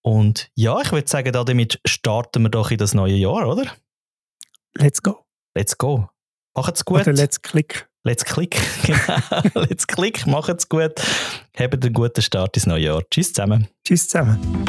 [0.05, 3.73] Und ja, ich würde sagen, damit starten wir doch in das neue Jahr, oder?
[4.77, 5.25] Let's go.
[5.57, 6.09] Let's go.
[6.55, 7.01] Macht's gut.
[7.01, 7.89] Oder let's click.
[8.05, 8.61] Let's click.
[8.85, 9.43] Genau.
[9.67, 10.27] let's click.
[10.27, 11.01] Macht's gut.
[11.59, 13.03] Habt einen guten Start ins neue Jahr.
[13.11, 13.69] Tschüss zusammen.
[13.83, 14.67] Tschüss zusammen.